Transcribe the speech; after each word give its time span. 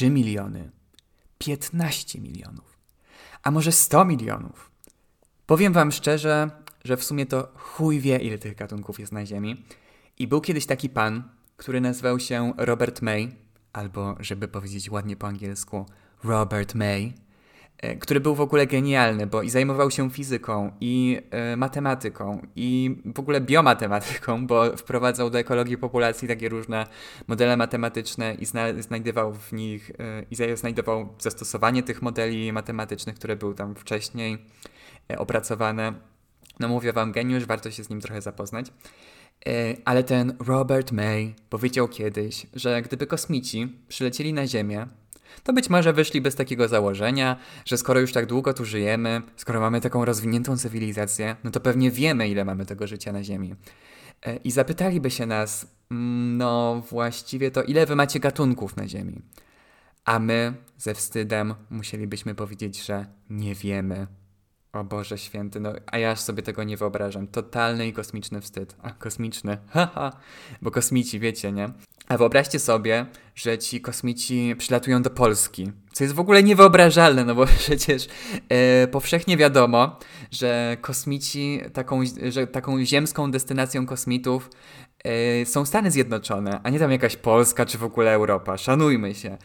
3 0.00 0.10
miliony, 0.10 0.70
15 1.38 2.20
milionów, 2.20 2.78
a 3.42 3.50
może 3.50 3.72
100 3.72 4.04
milionów. 4.04 4.70
Powiem 5.46 5.72
wam 5.72 5.92
szczerze, 5.92 6.50
że 6.84 6.96
w 6.96 7.04
sumie 7.04 7.26
to 7.26 7.52
chuj 7.54 8.00
wie, 8.00 8.18
ile 8.18 8.38
tych 8.38 8.54
gatunków 8.54 9.00
jest 9.00 9.12
na 9.12 9.26
Ziemi. 9.26 9.64
I 10.18 10.28
był 10.28 10.40
kiedyś 10.40 10.66
taki 10.66 10.88
pan, 10.88 11.22
który 11.56 11.80
nazywał 11.80 12.20
się 12.20 12.52
Robert 12.56 13.02
May, 13.02 13.36
albo 13.72 14.16
żeby 14.20 14.48
powiedzieć 14.48 14.90
ładnie 14.90 15.16
po 15.16 15.26
angielsku, 15.26 15.86
Robert 16.24 16.74
May, 16.74 17.14
który 18.00 18.20
był 18.20 18.34
w 18.34 18.40
ogóle 18.40 18.66
genialny, 18.66 19.26
bo 19.26 19.42
i 19.42 19.50
zajmował 19.50 19.90
się 19.90 20.10
fizyką, 20.10 20.72
i 20.80 21.22
y, 21.52 21.56
matematyką, 21.56 22.46
i 22.56 22.96
w 23.14 23.18
ogóle 23.18 23.40
biomatematyką, 23.40 24.46
bo 24.46 24.76
wprowadzał 24.76 25.30
do 25.30 25.38
ekologii 25.38 25.78
populacji 25.78 26.28
takie 26.28 26.48
różne 26.48 26.86
modele 27.28 27.56
matematyczne 27.56 28.34
i 28.34 28.46
zna 28.46 28.82
znajdował 28.82 29.34
w 29.34 29.52
nich, 29.52 29.90
y, 29.90 29.94
i 30.30 30.56
znajdował 30.56 31.08
zastosowanie 31.18 31.82
tych 31.82 32.02
modeli 32.02 32.52
matematycznych, 32.52 33.16
które 33.16 33.36
były 33.36 33.54
tam 33.54 33.74
wcześniej 33.74 34.38
y, 35.12 35.18
opracowane. 35.18 35.92
No 36.60 36.68
mówię 36.68 36.92
wam, 36.92 37.12
geniusz, 37.12 37.44
warto 37.44 37.70
się 37.70 37.84
z 37.84 37.90
nim 37.90 38.00
trochę 38.00 38.22
zapoznać. 38.22 38.66
Ale 39.84 40.04
ten 40.04 40.36
Robert 40.46 40.92
May 40.92 41.34
powiedział 41.50 41.88
kiedyś, 41.88 42.46
że 42.54 42.82
gdyby 42.82 43.06
kosmici 43.06 43.76
przylecieli 43.88 44.32
na 44.32 44.46
Ziemię, 44.46 44.86
to 45.42 45.52
być 45.52 45.70
może 45.70 45.92
wyszliby 45.92 46.30
z 46.30 46.34
takiego 46.34 46.68
założenia, 46.68 47.36
że 47.64 47.76
skoro 47.76 48.00
już 48.00 48.12
tak 48.12 48.26
długo 48.26 48.54
tu 48.54 48.64
żyjemy, 48.64 49.22
skoro 49.36 49.60
mamy 49.60 49.80
taką 49.80 50.04
rozwiniętą 50.04 50.56
cywilizację, 50.56 51.36
no 51.44 51.50
to 51.50 51.60
pewnie 51.60 51.90
wiemy, 51.90 52.28
ile 52.28 52.44
mamy 52.44 52.66
tego 52.66 52.86
życia 52.86 53.12
na 53.12 53.24
Ziemi. 53.24 53.54
E, 54.26 54.36
I 54.36 54.50
zapytaliby 54.50 55.10
się 55.10 55.26
nas, 55.26 55.66
mm, 55.90 56.36
no 56.36 56.82
właściwie 56.90 57.50
to 57.50 57.62
ile 57.62 57.86
wy 57.86 57.96
macie 57.96 58.20
gatunków 58.20 58.76
na 58.76 58.88
Ziemi? 58.88 59.22
A 60.04 60.18
my 60.18 60.54
ze 60.78 60.94
wstydem 60.94 61.54
musielibyśmy 61.70 62.34
powiedzieć, 62.34 62.84
że 62.84 63.06
nie 63.30 63.54
wiemy. 63.54 64.06
O 64.72 64.84
Boże 64.84 65.18
święty, 65.18 65.60
no 65.60 65.72
a 65.86 65.98
ja 65.98 66.16
sobie 66.16 66.42
tego 66.42 66.64
nie 66.64 66.76
wyobrażam. 66.76 67.26
Totalny 67.26 67.88
i 67.88 67.92
kosmiczny 67.92 68.40
wstyd. 68.40 68.76
A, 68.82 68.90
kosmiczny, 68.90 69.58
haha, 69.72 70.12
bo 70.62 70.70
kosmici, 70.70 71.20
wiecie, 71.20 71.52
nie? 71.52 71.70
A 72.08 72.18
wyobraźcie 72.18 72.58
sobie, 72.58 73.06
że 73.34 73.58
ci 73.58 73.80
kosmici 73.80 74.54
przylatują 74.58 75.02
do 75.02 75.10
Polski, 75.10 75.72
co 75.92 76.04
jest 76.04 76.14
w 76.14 76.20
ogóle 76.20 76.42
niewyobrażalne, 76.42 77.24
no 77.24 77.34
bo 77.34 77.46
przecież 77.64 78.08
e, 78.48 78.88
powszechnie 78.88 79.36
wiadomo, 79.36 79.98
że 80.30 80.76
kosmici, 80.80 81.60
taką, 81.72 82.00
że 82.28 82.46
taką 82.46 82.84
ziemską 82.84 83.30
destynacją 83.30 83.86
kosmitów 83.86 84.50
e, 85.04 85.46
są 85.46 85.64
Stany 85.64 85.90
Zjednoczone, 85.90 86.60
a 86.62 86.70
nie 86.70 86.78
tam 86.78 86.92
jakaś 86.92 87.16
Polska 87.16 87.66
czy 87.66 87.78
w 87.78 87.84
ogóle 87.84 88.12
Europa. 88.12 88.56
Szanujmy 88.56 89.14
się. 89.14 89.38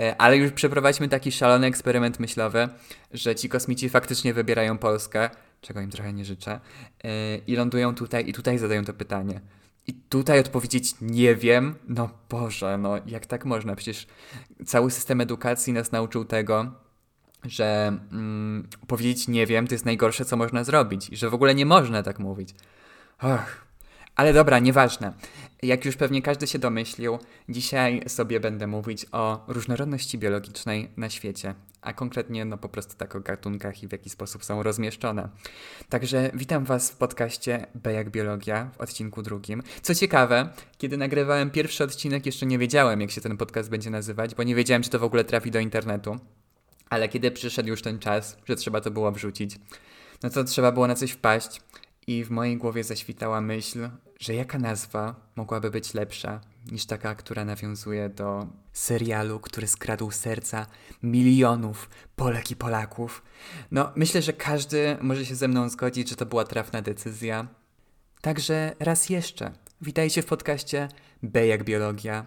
E, 0.00 0.20
ale 0.20 0.36
już 0.36 0.52
przeprowadźmy 0.52 1.08
taki 1.08 1.32
szalony 1.32 1.66
eksperyment 1.66 2.20
myślowy, 2.20 2.68
że 3.12 3.34
ci 3.34 3.48
kosmici 3.48 3.88
faktycznie 3.88 4.34
wybierają 4.34 4.78
Polskę, 4.78 5.30
czego 5.60 5.80
im 5.80 5.90
trochę 5.90 6.12
nie 6.12 6.24
życzę, 6.24 6.60
e, 7.04 7.36
i 7.36 7.56
lądują 7.56 7.94
tutaj 7.94 8.28
i 8.28 8.32
tutaj 8.32 8.58
zadają 8.58 8.84
to 8.84 8.92
pytanie. 8.92 9.40
I 9.86 9.94
tutaj 9.94 10.40
odpowiedzieć 10.40 10.94
nie 11.00 11.34
wiem, 11.34 11.74
no 11.88 12.10
Boże, 12.28 12.78
no 12.78 12.94
jak 13.06 13.26
tak 13.26 13.44
można? 13.44 13.76
Przecież 13.76 14.06
cały 14.66 14.90
system 14.90 15.20
edukacji 15.20 15.72
nas 15.72 15.92
nauczył 15.92 16.24
tego, 16.24 16.72
że 17.44 17.98
mm, 18.12 18.68
powiedzieć 18.86 19.28
nie 19.28 19.46
wiem 19.46 19.66
to 19.66 19.74
jest 19.74 19.84
najgorsze, 19.84 20.24
co 20.24 20.36
można 20.36 20.64
zrobić 20.64 21.08
i 21.10 21.16
że 21.16 21.30
w 21.30 21.34
ogóle 21.34 21.54
nie 21.54 21.66
można 21.66 22.02
tak 22.02 22.18
mówić. 22.18 22.54
Och, 23.22 23.65
ale 24.16 24.32
dobra, 24.32 24.58
nieważne. 24.58 25.12
Jak 25.62 25.84
już 25.84 25.96
pewnie 25.96 26.22
każdy 26.22 26.46
się 26.46 26.58
domyślił, 26.58 27.18
dzisiaj 27.48 28.02
sobie 28.08 28.40
będę 28.40 28.66
mówić 28.66 29.06
o 29.12 29.44
różnorodności 29.48 30.18
biologicznej 30.18 30.90
na 30.96 31.10
świecie, 31.10 31.54
a 31.80 31.92
konkretnie 31.92 32.44
no 32.44 32.58
po 32.58 32.68
prostu 32.68 32.96
tak 32.96 33.16
o 33.16 33.20
gatunkach 33.20 33.82
i 33.82 33.88
w 33.88 33.92
jaki 33.92 34.10
sposób 34.10 34.44
są 34.44 34.62
rozmieszczone. 34.62 35.28
Także 35.88 36.30
witam 36.34 36.64
Was 36.64 36.90
w 36.90 36.96
podcaście 36.96 37.66
B 37.74 37.92
jak 37.92 38.10
Biologia 38.10 38.70
w 38.76 38.80
odcinku 38.80 39.22
drugim. 39.22 39.62
Co 39.82 39.94
ciekawe, 39.94 40.48
kiedy 40.78 40.96
nagrywałem 40.96 41.50
pierwszy 41.50 41.84
odcinek, 41.84 42.26
jeszcze 42.26 42.46
nie 42.46 42.58
wiedziałem, 42.58 43.00
jak 43.00 43.10
się 43.10 43.20
ten 43.20 43.36
podcast 43.36 43.70
będzie 43.70 43.90
nazywać, 43.90 44.34
bo 44.34 44.42
nie 44.42 44.54
wiedziałem, 44.54 44.82
czy 44.82 44.90
to 44.90 44.98
w 44.98 45.04
ogóle 45.04 45.24
trafi 45.24 45.50
do 45.50 45.58
internetu. 45.58 46.16
Ale 46.90 47.08
kiedy 47.08 47.30
przyszedł 47.30 47.68
już 47.68 47.82
ten 47.82 47.98
czas, 47.98 48.38
że 48.44 48.56
trzeba 48.56 48.80
to 48.80 48.90
było 48.90 49.12
wrzucić, 49.12 49.58
no 50.22 50.30
to 50.30 50.44
trzeba 50.44 50.72
było 50.72 50.86
na 50.86 50.94
coś 50.94 51.10
wpaść 51.10 51.60
i 52.06 52.24
w 52.24 52.30
mojej 52.30 52.56
głowie 52.56 52.84
zaświtała 52.84 53.40
myśl, 53.40 53.88
że 54.18 54.34
jaka 54.34 54.58
nazwa 54.58 55.14
mogłaby 55.36 55.70
być 55.70 55.94
lepsza 55.94 56.40
niż 56.72 56.86
taka, 56.86 57.14
która 57.14 57.44
nawiązuje 57.44 58.08
do 58.08 58.46
serialu, 58.72 59.40
który 59.40 59.66
skradł 59.66 60.10
serca 60.10 60.66
milionów 61.02 61.90
Polek 62.16 62.50
i 62.50 62.56
Polaków. 62.56 63.22
No, 63.70 63.92
myślę, 63.96 64.22
że 64.22 64.32
każdy 64.32 64.96
może 65.00 65.26
się 65.26 65.34
ze 65.34 65.48
mną 65.48 65.68
zgodzić, 65.68 66.08
że 66.08 66.16
to 66.16 66.26
była 66.26 66.44
trafna 66.44 66.82
decyzja. 66.82 67.46
Także 68.20 68.72
raz 68.80 69.10
jeszcze, 69.10 69.52
witajcie 69.80 70.22
w 70.22 70.26
podcaście 70.26 70.88
B 71.22 71.46
jak 71.46 71.64
Biologia. 71.64 72.26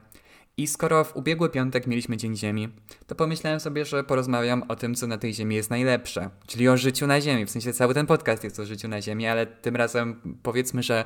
I 0.58 0.68
skoro 0.68 1.04
w 1.04 1.16
ubiegły 1.16 1.50
piątek 1.50 1.88
mieliśmy 1.88 2.18
Dzień 2.18 2.38
Ziemi, 2.38 2.70
to 3.08 3.16
pomyślałem 3.16 3.60
sobie, 3.60 3.86
że 3.86 4.04
porozmawiam 4.04 4.64
o 4.68 4.76
tym, 4.76 4.96
co 4.96 5.08
na 5.08 5.18
tej 5.18 5.34
Ziemi 5.34 5.56
jest 5.56 5.70
najlepsze, 5.70 6.30
czyli 6.48 6.70
o 6.70 6.78
życiu 6.78 7.08
na 7.08 7.22
Ziemi. 7.22 7.46
W 7.46 7.52
sensie 7.52 7.74
cały 7.74 7.94
ten 7.94 8.06
podcast 8.06 8.44
jest 8.44 8.60
o 8.60 8.66
życiu 8.66 8.88
na 8.88 9.02
Ziemi, 9.02 9.28
ale 9.28 9.46
tym 9.46 9.76
razem 9.76 10.22
powiedzmy, 10.44 10.84
że 10.84 11.04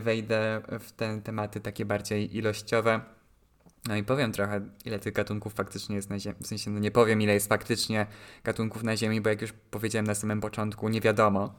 wejdę 0.00 0.62
w 0.80 0.92
te 0.92 1.20
tematy 1.20 1.60
takie 1.60 1.84
bardziej 1.84 2.36
ilościowe. 2.36 3.00
No 3.88 3.96
i 3.96 4.02
powiem 4.04 4.32
trochę, 4.32 4.60
ile 4.84 4.98
tych 4.98 5.12
gatunków 5.12 5.54
faktycznie 5.54 5.96
jest 5.96 6.10
na 6.10 6.18
Ziemi. 6.18 6.36
W 6.40 6.46
sensie, 6.46 6.70
no 6.70 6.78
nie 6.78 6.90
powiem, 6.90 7.22
ile 7.22 7.34
jest 7.34 7.48
faktycznie 7.48 8.06
gatunków 8.44 8.82
na 8.82 8.96
Ziemi, 8.96 9.20
bo 9.20 9.28
jak 9.28 9.42
już 9.42 9.52
powiedziałem 9.70 10.06
na 10.06 10.14
samym 10.14 10.40
początku, 10.40 10.88
nie 10.88 11.00
wiadomo. 11.00 11.54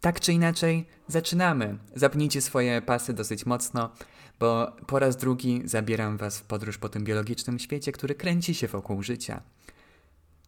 Tak 0.00 0.20
czy 0.20 0.32
inaczej, 0.32 0.86
zaczynamy. 1.08 1.78
Zapnijcie 1.94 2.42
swoje 2.42 2.82
pasy 2.82 3.12
dosyć 3.12 3.46
mocno, 3.46 3.90
bo 4.40 4.72
po 4.86 4.98
raz 4.98 5.16
drugi 5.16 5.62
zabieram 5.64 6.16
Was 6.16 6.38
w 6.38 6.42
podróż 6.42 6.78
po 6.78 6.88
tym 6.88 7.04
biologicznym 7.04 7.58
świecie, 7.58 7.92
który 7.92 8.14
kręci 8.14 8.54
się 8.54 8.68
wokół 8.68 9.02
życia. 9.02 9.42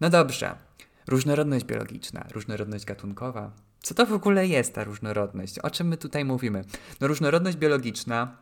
No 0.01 0.11
dobrze, 0.11 0.59
różnorodność 1.07 1.65
biologiczna, 1.65 2.27
różnorodność 2.33 2.85
gatunkowa. 2.85 3.53
Co 3.85 3.95
to 3.95 4.07
w 4.07 4.13
ogóle 4.13 4.47
jest 4.47 4.75
ta 4.75 4.85
różnorodność? 4.85 5.59
O 5.59 5.71
czym 5.71 5.89
my 5.89 5.97
tutaj 5.97 6.25
mówimy? 6.25 6.65
No, 7.01 7.09
różnorodność 7.09 7.57
biologiczna 7.57 8.37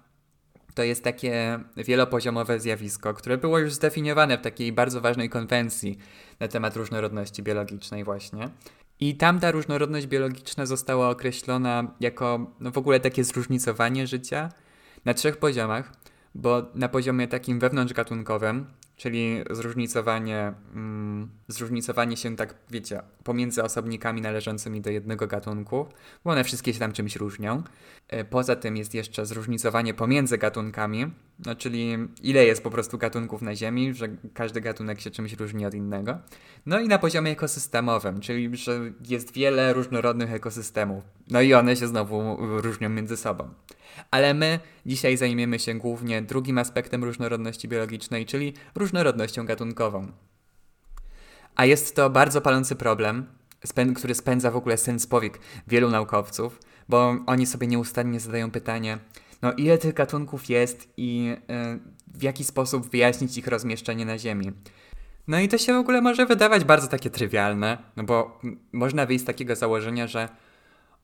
to 0.75 0.83
jest 0.83 1.05
takie 1.05 1.61
wielopoziomowe 1.77 2.61
zjawisko, 2.61 3.15
które 3.15 3.39
było 3.39 3.59
już 3.59 3.73
zdefiniowane 3.73 4.39
w 4.39 4.41
takiej 4.41 4.73
bardzo 4.73 5.01
ważnej 5.01 5.29
konwencji 5.29 5.99
na 6.41 6.49
temat 6.49 6.77
różnorodności 6.77 7.43
biologicznej, 7.43 8.05
właśnie. 8.05 8.49
I 9.01 9.17
tam 9.17 9.41
ta 9.41 9.51
różnorodność 9.51 10.07
biologiczna 10.07 10.67
została 10.67 11.11
określona 11.11 11.95
jako 12.01 12.51
no, 12.61 12.71
w 12.71 12.79
ogóle 12.79 13.01
takie 13.01 13.25
zróżnicowanie 13.25 14.07
życia 14.07 14.49
na 15.05 15.15
trzech 15.15 15.37
poziomach, 15.37 15.93
bo 16.35 16.63
na 16.75 16.89
poziomie 16.89 17.29
takim 17.29 17.61
wewnątrzgatunkowym, 17.61 18.67
czyli 19.03 19.45
zróżnicowanie, 19.51 20.53
mm, 20.75 21.29
zróżnicowanie 21.49 22.17
się 22.17 22.37
tak, 22.37 22.55
wiecie, 22.71 23.03
pomiędzy 23.25 23.63
osobnikami 23.63 24.21
należącymi 24.21 24.81
do 24.81 24.91
jednego 24.91 25.27
gatunku, 25.27 25.87
bo 26.25 26.31
one 26.31 26.45
wszystkie 26.45 26.73
się 26.73 26.79
tam 26.79 26.93
czymś 26.93 27.17
różnią. 27.17 27.63
E, 28.09 28.25
poza 28.25 28.57
tym 28.57 28.77
jest 28.77 28.95
jeszcze 28.95 29.27
zróżnicowanie 29.27 29.95
pomiędzy 29.95 30.39
gatunkami, 30.39 31.07
no 31.47 31.55
czyli 31.55 31.99
ile 32.23 32.45
jest 32.45 32.63
po 32.63 32.71
prostu 32.71 32.99
gatunków 32.99 33.43
na 33.43 33.57
Ziemi, 33.57 33.95
że 33.95 34.09
każdy 34.35 34.61
gatunek 34.61 35.01
się 35.01 35.11
czymś 35.11 35.33
różni 35.33 35.67
od 35.67 35.75
innego. 35.75 36.19
No 36.67 36.81
i 36.81 36.89
na 36.89 36.99
poziomie 36.99 37.31
ekosystemowym, 37.31 38.21
czyli 38.21 38.57
że 38.57 38.81
jest 39.09 39.33
wiele 39.33 39.73
różnorodnych 39.73 40.33
ekosystemów. 40.33 41.05
No 41.31 41.41
i 41.41 41.55
one 41.55 41.77
się 41.77 41.87
znowu 41.87 42.37
różnią 42.61 42.89
między 42.89 43.17
sobą. 43.17 43.49
Ale 44.11 44.35
my 44.35 44.61
dzisiaj 44.87 45.17
zajmiemy 45.17 45.59
się 45.59 45.75
głównie 45.75 46.23
drugim 46.23 46.59
aspektem 46.59 47.05
różnorodności 47.05 47.69
biologicznej, 47.69 48.27
czyli 48.27 48.55
różnorodnością 48.75 49.47
gatunkową. 49.47 50.13
A 51.55 51.65
jest 51.65 51.97
to 51.97 52.11
bardzo 52.11 52.41
palący 52.41 52.77
problem, 52.77 53.27
który 53.97 54.15
spędza 54.15 54.51
w 54.51 54.57
ogóle 54.57 54.79
sens 54.79 55.07
powiek 55.07 55.39
wielu 55.67 55.91
naukowców, 55.91 56.61
bo 56.89 57.17
oni 57.27 57.47
sobie 57.47 57.67
nieustannie 57.67 58.21
zadają 58.21 58.51
pytanie, 58.51 58.99
no 59.43 59.53
ile 59.53 59.79
tych 59.79 59.95
gatunków 59.95 60.49
jest 60.49 60.93
i 60.97 61.25
yy, 61.25 61.37
w 62.15 62.23
jaki 62.23 62.45
sposób 62.45 62.91
wyjaśnić 62.91 63.39
ich 63.39 63.47
rozmieszczenie 63.47 64.05
na 64.05 64.19
Ziemi. 64.19 64.53
No 65.29 65.41
i 65.41 65.49
to 65.49 65.59
się 65.59 65.73
w 65.73 65.77
ogóle 65.77 66.01
może 66.01 66.27
wydawać 66.27 66.65
bardzo 66.65 66.89
takie 66.89 67.11
trywialne, 67.11 67.79
no 67.97 68.05
bo 68.05 68.41
można 68.73 69.07
wyjść 69.07 69.25
z 69.25 69.27
takiego 69.27 69.57
założenia, 69.57 70.07
że 70.07 70.29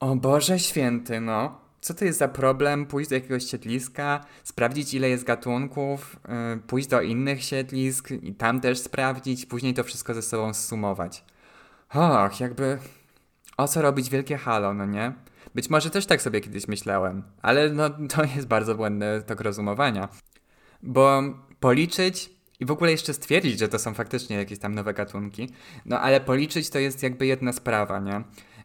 o 0.01 0.17
Boże 0.17 0.59
święty, 0.59 1.21
no, 1.21 1.61
co 1.88 1.94
to 1.94 2.05
jest 2.05 2.19
za 2.19 2.29
problem 2.29 2.87
pójść 2.87 3.11
do 3.11 3.14
jakiegoś 3.14 3.44
siedliska, 3.44 4.25
sprawdzić 4.44 4.94
ile 4.94 5.08
jest 5.08 5.25
gatunków, 5.25 6.20
yy, 6.29 6.62
pójść 6.67 6.88
do 6.88 7.00
innych 7.02 7.44
siedlisk 7.44 8.11
i 8.11 8.35
tam 8.35 8.61
też 8.61 8.79
sprawdzić, 8.79 9.46
później 9.46 9.75
to 9.75 9.85
wszystko 9.85 10.14
ze 10.14 10.23
sobą 10.23 10.55
zsumować. 10.55 11.25
Och, 11.94 12.40
jakby 12.40 12.79
o 13.56 13.69
co 13.69 13.82
robić 13.82 14.11
wielkie 14.11 14.37
halo, 14.37 14.75
no 14.75 14.87
nie? 14.87 15.12
Być 15.55 15.70
może 15.70 15.90
też 15.90 16.06
tak 16.06 16.23
sobie 16.23 16.40
kiedyś 16.40 16.69
myślałem, 16.69 17.23
ale 17.43 17.70
no 17.70 17.90
to 17.90 18.25
jest 18.25 18.46
bardzo 18.46 18.75
błędny 18.75 19.23
tok 19.26 19.40
rozumowania. 19.40 20.08
Bo 20.82 21.23
policzyć 21.61 22.31
i 22.61 22.67
w 22.67 22.70
ogóle 22.70 22.90
jeszcze 22.90 23.14
stwierdzić, 23.14 23.58
że 23.58 23.69
to 23.69 23.79
są 23.79 23.94
faktycznie 23.94 24.37
jakieś 24.37 24.58
tam 24.58 24.75
nowe 24.75 24.94
gatunki. 24.94 25.49
No 25.85 26.00
ale 26.00 26.20
policzyć 26.20 26.70
to 26.70 26.79
jest 26.79 27.02
jakby 27.02 27.26
jedna 27.26 27.52
sprawa, 27.52 27.99
nie? 27.99 28.23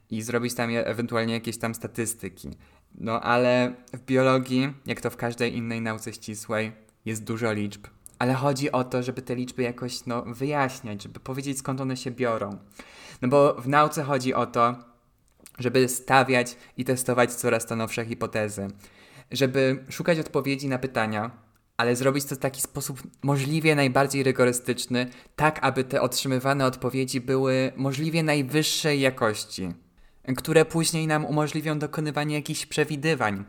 I 0.09 0.21
zrobić 0.21 0.53
tam 0.53 0.69
ewentualnie 0.73 1.33
jakieś 1.33 1.57
tam 1.57 1.75
statystyki. 1.75 2.49
No 2.95 3.21
ale 3.21 3.75
w 3.93 4.05
biologii, 4.05 4.73
jak 4.85 5.01
to 5.01 5.09
w 5.09 5.17
każdej 5.17 5.55
innej 5.57 5.81
nauce 5.81 6.13
ścisłej, 6.13 6.71
jest 7.05 7.23
dużo 7.23 7.53
liczb. 7.53 7.87
Ale 8.19 8.33
chodzi 8.33 8.71
o 8.71 8.83
to, 8.83 9.03
żeby 9.03 9.21
te 9.21 9.35
liczby 9.35 9.63
jakoś 9.63 10.05
no, 10.05 10.21
wyjaśniać, 10.21 11.03
żeby 11.03 11.19
powiedzieć 11.19 11.57
skąd 11.57 11.81
one 11.81 11.97
się 11.97 12.11
biorą. 12.11 12.57
No 13.21 13.27
bo 13.27 13.53
w 13.53 13.67
nauce 13.67 14.03
chodzi 14.03 14.33
o 14.33 14.45
to, 14.45 14.75
żeby 15.59 15.89
stawiać 15.89 16.57
i 16.77 16.85
testować 16.85 17.33
coraz 17.33 17.65
to 17.65 17.75
nowsze 17.75 18.05
hipotezy, 18.05 18.67
żeby 19.31 19.83
szukać 19.89 20.19
odpowiedzi 20.19 20.67
na 20.67 20.79
pytania, 20.79 21.31
ale 21.77 21.95
zrobić 21.95 22.25
to 22.25 22.35
w 22.35 22.39
taki 22.39 22.61
sposób 22.61 23.03
możliwie 23.23 23.75
najbardziej 23.75 24.23
rygorystyczny, 24.23 25.09
tak 25.35 25.59
aby 25.61 25.83
te 25.83 26.01
otrzymywane 26.01 26.65
odpowiedzi 26.65 27.21
były 27.21 27.71
możliwie 27.75 28.23
najwyższej 28.23 28.99
jakości, 28.99 29.73
które 30.37 30.65
później 30.65 31.07
nam 31.07 31.25
umożliwią 31.25 31.79
dokonywanie 31.79 32.35
jakichś 32.35 32.65
przewidywań. 32.65 33.43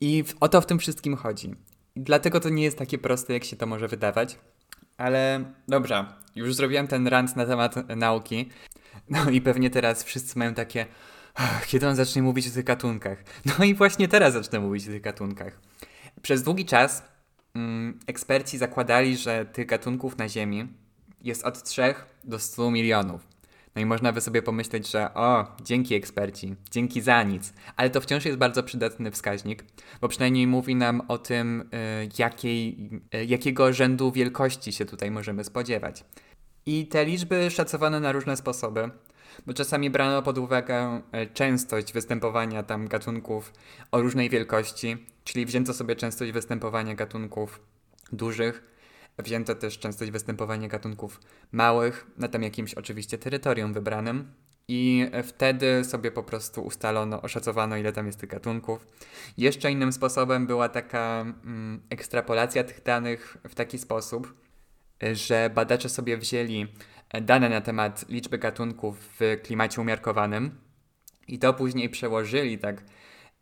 I 0.00 0.24
o 0.40 0.48
to 0.48 0.60
w 0.60 0.66
tym 0.66 0.78
wszystkim 0.78 1.16
chodzi. 1.16 1.54
Dlatego 1.96 2.40
to 2.40 2.48
nie 2.48 2.62
jest 2.62 2.78
takie 2.78 2.98
proste, 2.98 3.32
jak 3.32 3.44
się 3.44 3.56
to 3.56 3.66
może 3.66 3.88
wydawać. 3.88 4.38
Ale 4.96 5.44
dobrze, 5.68 6.06
już 6.36 6.54
zrobiłem 6.54 6.86
ten 6.86 7.06
rant 7.06 7.36
na 7.36 7.46
temat 7.46 7.88
nauki. 7.96 8.48
No 9.10 9.30
i 9.30 9.40
pewnie 9.40 9.70
teraz 9.70 10.04
wszyscy 10.04 10.38
mają 10.38 10.54
takie, 10.54 10.86
kiedy 11.66 11.88
on 11.88 11.96
zacznie 11.96 12.22
mówić 12.22 12.48
o 12.48 12.50
tych 12.50 12.64
gatunkach? 12.64 13.24
No 13.58 13.64
i 13.64 13.74
właśnie 13.74 14.08
teraz 14.08 14.32
zacznę 14.32 14.60
mówić 14.60 14.88
o 14.88 14.90
tych 14.90 15.02
gatunkach. 15.02 15.60
Przez 16.22 16.42
długi 16.42 16.64
czas 16.64 17.02
mm, 17.54 17.98
eksperci 18.06 18.58
zakładali, 18.58 19.16
że 19.16 19.46
tych 19.46 19.66
gatunków 19.66 20.18
na 20.18 20.28
Ziemi 20.28 20.68
jest 21.22 21.44
od 21.44 21.62
3 21.62 21.94
do 22.24 22.38
100 22.38 22.70
milionów. 22.70 23.37
No 23.78 23.82
i 23.82 23.86
można 23.86 24.12
by 24.12 24.20
sobie 24.20 24.42
pomyśleć, 24.42 24.90
że 24.90 25.14
o, 25.14 25.46
dzięki 25.62 25.94
eksperci, 25.94 26.56
dzięki 26.70 27.00
za 27.00 27.22
nic, 27.22 27.52
ale 27.76 27.90
to 27.90 28.00
wciąż 28.00 28.24
jest 28.24 28.38
bardzo 28.38 28.62
przydatny 28.62 29.10
wskaźnik, 29.10 29.64
bo 30.00 30.08
przynajmniej 30.08 30.46
mówi 30.46 30.74
nam 30.74 31.02
o 31.08 31.18
tym, 31.18 31.60
y, 31.60 32.08
jakiej, 32.18 32.90
y, 33.14 33.24
jakiego 33.24 33.72
rzędu 33.72 34.12
wielkości 34.12 34.72
się 34.72 34.84
tutaj 34.84 35.10
możemy 35.10 35.44
spodziewać. 35.44 36.04
I 36.66 36.86
te 36.86 37.04
liczby 37.04 37.50
szacowano 37.50 38.00
na 38.00 38.12
różne 38.12 38.36
sposoby, 38.36 38.90
bo 39.46 39.54
czasami 39.54 39.90
brano 39.90 40.22
pod 40.22 40.38
uwagę 40.38 40.96
y, 40.96 41.26
częstość 41.34 41.92
występowania 41.92 42.62
tam 42.62 42.88
gatunków 42.88 43.52
o 43.92 44.00
różnej 44.02 44.30
wielkości, 44.30 45.06
czyli 45.24 45.46
wzięto 45.46 45.74
sobie 45.74 45.96
częstość 45.96 46.32
występowania 46.32 46.94
gatunków 46.94 47.60
dużych, 48.12 48.77
Wzięto 49.18 49.54
też 49.54 49.78
częstość 49.78 50.10
występowania 50.10 50.68
gatunków 50.68 51.20
małych 51.52 52.06
na 52.16 52.28
tam 52.28 52.42
jakimś 52.42 52.74
oczywiście 52.74 53.18
terytorium 53.18 53.72
wybranym. 53.72 54.32
I 54.68 55.10
wtedy 55.22 55.84
sobie 55.84 56.10
po 56.10 56.22
prostu 56.22 56.62
ustalono, 56.62 57.22
oszacowano, 57.22 57.76
ile 57.76 57.92
tam 57.92 58.06
jest 58.06 58.20
tych 58.20 58.28
gatunków. 58.30 58.86
Jeszcze 59.38 59.72
innym 59.72 59.92
sposobem 59.92 60.46
była 60.46 60.68
taka 60.68 61.20
mm, 61.20 61.82
ekstrapolacja 61.90 62.64
tych 62.64 62.82
danych 62.82 63.36
w 63.48 63.54
taki 63.54 63.78
sposób, 63.78 64.34
że 65.12 65.50
badacze 65.54 65.88
sobie 65.88 66.16
wzięli 66.18 66.66
dane 67.22 67.48
na 67.48 67.60
temat 67.60 68.08
liczby 68.08 68.38
gatunków 68.38 68.98
w 69.20 69.36
klimacie 69.42 69.80
umiarkowanym 69.80 70.60
i 71.28 71.38
to 71.38 71.54
później 71.54 71.88
przełożyli 71.88 72.58
tak 72.58 72.84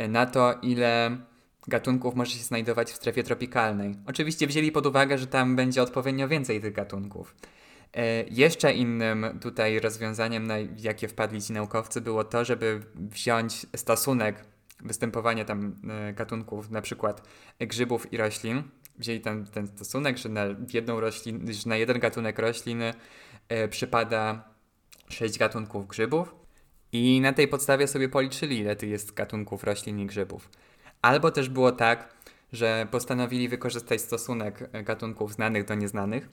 na 0.09 0.27
to, 0.27 0.55
ile 0.63 1.19
gatunków 1.69 2.15
może 2.15 2.31
się 2.31 2.45
znajdować 2.45 2.93
w 2.93 2.97
strefie 2.97 3.23
tropikalnej. 3.23 3.95
Oczywiście 4.07 4.47
wzięli 4.47 4.73
pod 4.73 4.87
uwagę, 4.87 5.19
że 5.19 5.27
tam 5.27 5.57
będzie 5.57 5.83
odpowiednio 5.83 6.29
więcej 6.29 6.61
tych 6.61 6.73
gatunków. 6.73 7.35
E, 7.95 8.25
jeszcze 8.31 8.73
innym 8.73 9.27
tutaj 9.41 9.81
rozwiązaniem, 9.81 10.47
na 10.47 10.55
jakie 10.79 11.09
wpadli 11.09 11.43
ci 11.43 11.53
naukowcy, 11.53 12.01
było 12.01 12.25
to, 12.25 12.45
żeby 12.45 12.81
wziąć 12.95 13.67
stosunek 13.77 14.45
występowania 14.81 15.45
tam 15.45 15.77
e, 15.91 16.13
gatunków, 16.13 16.71
na 16.71 16.83
przykład 16.83 17.29
grzybów 17.59 18.13
i 18.13 18.17
roślin. 18.17 18.63
Wzięli 18.99 19.21
tam 19.21 19.47
ten 19.47 19.67
stosunek, 19.67 20.19
że 20.19 20.29
na 20.29 20.45
jedną 20.73 21.01
roślin, 21.01 21.53
że 21.53 21.69
na 21.69 21.77
jeden 21.77 21.99
gatunek 21.99 22.39
rośliny 22.39 22.95
e, 23.49 23.69
przypada 23.69 24.49
6 25.09 25.39
gatunków 25.39 25.87
grzybów 25.87 26.35
i 26.93 27.21
na 27.21 27.33
tej 27.33 27.49
podstawie 27.49 27.87
sobie 27.87 28.09
policzyli, 28.09 28.59
ile 28.59 28.77
tu 28.77 28.87
jest 28.87 29.15
gatunków 29.15 29.65
roślin 29.65 30.01
i 30.01 30.07
grzybów. 30.07 30.51
Albo 31.07 31.31
też 31.31 31.49
było 31.49 31.73
tak, 31.73 32.15
że 32.53 32.87
postanowili 32.91 33.49
wykorzystać 33.49 34.01
stosunek 34.01 34.71
gatunków 34.85 35.33
znanych 35.33 35.65
do 35.65 35.75
nieznanych 35.75 36.29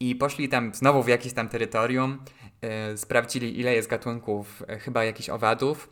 i 0.00 0.14
poszli 0.14 0.48
tam 0.48 0.74
znowu 0.74 1.02
w 1.02 1.08
jakieś 1.08 1.32
tam 1.32 1.48
terytorium, 1.48 2.18
yy, 2.62 2.98
sprawdzili 2.98 3.60
ile 3.60 3.74
jest 3.74 3.88
gatunków 3.88 4.62
yy, 4.68 4.78
chyba 4.78 5.04
jakichś 5.04 5.28
owadów 5.28 5.88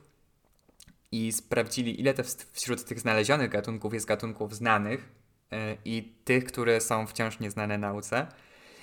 i 1.13 1.33
sprawdzili 1.33 2.01
ile 2.01 2.15
to 2.15 2.23
wśród 2.53 2.85
tych 2.85 3.01
znalezionych 3.01 3.51
gatunków 3.51 3.95
jest 3.95 4.07
gatunków 4.07 4.55
znanych 4.55 5.09
yy, 5.51 5.59
i 5.85 6.13
tych, 6.25 6.45
które 6.45 6.81
są 6.81 7.07
wciąż 7.07 7.41
nieznane 7.41 7.79
nauce. 7.79 8.27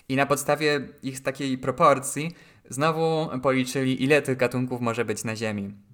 I 0.10 0.16
na 0.16 0.26
podstawie 0.26 0.88
ich 1.04 1.22
takiej 1.22 1.58
proporcji 1.58 2.36
znowu 2.70 3.30
policzyli 3.42 4.04
ile 4.04 4.22
tych 4.22 4.38
gatunków 4.38 4.82
może 4.82 5.06
być 5.06 5.24
na 5.24 5.36
Ziemi. 5.36 5.89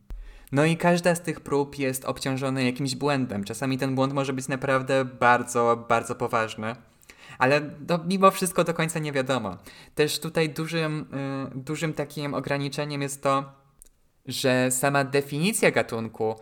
No 0.56 0.66
i 0.66 0.78
każda 0.78 1.16
z 1.16 1.22
tych 1.22 1.40
prób 1.40 1.80
jest 1.80 2.06
obciążona 2.06 2.62
jakimś 2.62 2.96
błędem. 2.96 3.44
Czasami 3.44 3.78
ten 3.78 3.96
błąd 3.96 4.14
może 4.14 4.34
być 4.34 4.48
naprawdę 4.48 5.06
bardzo, 5.06 5.86
bardzo 5.90 6.16
poważny. 6.16 6.76
Ale 7.38 7.62
no, 7.90 8.00
mimo 8.08 8.32
wszystko 8.32 8.64
do 8.64 8.74
końca 8.74 9.00
nie 9.00 9.12
wiadomo. 9.12 9.58
Też 9.96 10.20
tutaj 10.20 10.50
dużym, 10.50 11.06
y, 11.56 11.60
dużym 11.60 11.94
takim 11.94 12.34
ograniczeniem 12.34 13.02
jest 13.02 13.24
to, 13.24 13.52
że 14.26 14.72
sama 14.72 15.04
definicja 15.04 15.72
gatunku 15.72 16.36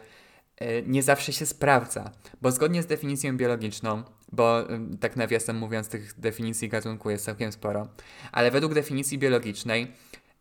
y, 0.62 0.84
nie 0.88 1.04
zawsze 1.04 1.34
się 1.34 1.46
sprawdza, 1.46 2.12
bo 2.42 2.52
zgodnie 2.52 2.84
z 2.84 2.86
definicją 2.86 3.38
biologiczną, 3.38 4.04
bo 4.32 4.72
y, 4.72 4.98
tak 5.00 5.16
nawiasem 5.16 5.58
mówiąc, 5.58 5.90
tych 5.90 6.20
definicji 6.20 6.70
gatunku 6.70 7.10
jest 7.10 7.26
całkiem 7.26 7.52
sporo, 7.52 7.88
ale 8.32 8.52
według 8.52 8.74
definicji 8.74 9.18
biologicznej 9.18 9.92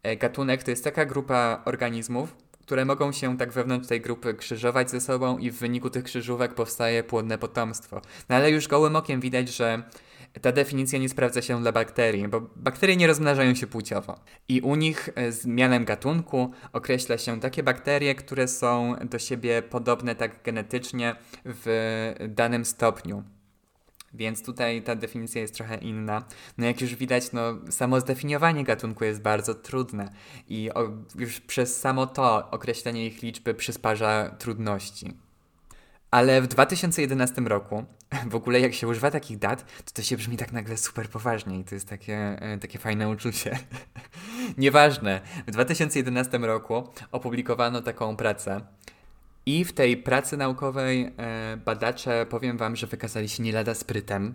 y, 0.06 0.16
gatunek 0.16 0.62
to 0.62 0.70
jest 0.70 0.84
taka 0.84 1.04
grupa 1.04 1.62
organizmów, 1.64 2.36
które 2.62 2.84
mogą 2.84 3.12
się 3.12 3.38
tak 3.38 3.52
wewnątrz 3.52 3.88
tej 3.88 4.00
grupy 4.00 4.34
krzyżować 4.34 4.90
ze 4.90 5.00
sobą 5.00 5.38
i 5.38 5.50
w 5.50 5.58
wyniku 5.58 5.90
tych 5.90 6.04
krzyżówek 6.04 6.54
powstaje 6.54 7.02
płodne 7.04 7.38
potomstwo. 7.38 8.02
No 8.28 8.36
ale 8.36 8.50
już 8.50 8.68
gołym 8.68 8.96
okiem 8.96 9.20
widać, 9.20 9.48
że 9.48 9.82
ta 10.40 10.52
definicja 10.52 10.98
nie 10.98 11.08
sprawdza 11.08 11.42
się 11.42 11.60
dla 11.60 11.72
bakterii, 11.72 12.28
bo 12.28 12.40
bakterie 12.56 12.96
nie 12.96 13.06
rozmnażają 13.06 13.54
się 13.54 13.66
płciowo. 13.66 14.18
I 14.48 14.60
u 14.60 14.74
nich 14.74 15.08
e, 15.14 15.32
z 15.32 15.46
gatunku 15.84 16.52
określa 16.72 17.18
się 17.18 17.40
takie 17.40 17.62
bakterie, 17.62 18.14
które 18.14 18.48
są 18.48 18.96
do 19.10 19.18
siebie 19.18 19.62
podobne 19.62 20.14
tak 20.14 20.42
genetycznie 20.42 21.16
w 21.44 22.14
danym 22.28 22.64
stopniu. 22.64 23.22
Więc 24.14 24.42
tutaj 24.42 24.82
ta 24.82 24.96
definicja 24.96 25.40
jest 25.40 25.54
trochę 25.54 25.76
inna. 25.76 26.24
No 26.58 26.66
jak 26.66 26.80
już 26.80 26.94
widać, 26.94 27.32
no 27.32 27.40
samo 27.70 28.00
zdefiniowanie 28.00 28.64
gatunku 28.64 29.04
jest 29.04 29.22
bardzo 29.22 29.54
trudne 29.54 30.12
i 30.48 30.70
o, 30.74 30.90
już 31.18 31.40
przez 31.40 31.80
samo 31.80 32.06
to 32.06 32.50
określenie 32.50 33.06
ich 33.06 33.22
liczby 33.22 33.54
przysparza 33.54 34.36
trudności. 34.38 35.16
Ale 36.10 36.42
w 36.42 36.46
2011 36.46 37.40
roku, 37.40 37.84
w 38.30 38.34
ogóle 38.34 38.60
jak 38.60 38.74
się 38.74 38.88
używa 38.88 39.10
takich 39.10 39.38
dat, 39.38 39.64
to 39.84 39.92
to 39.94 40.02
się 40.02 40.16
brzmi 40.16 40.36
tak 40.36 40.52
nagle 40.52 40.76
super 40.76 41.08
poważnie 41.08 41.58
i 41.58 41.64
to 41.64 41.74
jest 41.74 41.88
takie, 41.88 42.16
e, 42.16 42.58
takie 42.58 42.78
fajne 42.78 43.08
uczucie. 43.08 43.58
Nieważne, 44.58 45.20
w 45.46 45.50
2011 45.50 46.38
roku 46.38 46.88
opublikowano 47.12 47.82
taką 47.82 48.16
pracę, 48.16 48.60
i 49.46 49.64
w 49.64 49.72
tej 49.72 49.96
pracy 49.96 50.36
naukowej 50.36 51.12
e, 51.16 51.56
badacze, 51.64 52.26
powiem 52.30 52.56
Wam, 52.56 52.76
że 52.76 52.86
wykazali 52.86 53.28
się 53.28 53.42
nie 53.42 53.52
lada 53.52 53.74
sprytem, 53.74 54.34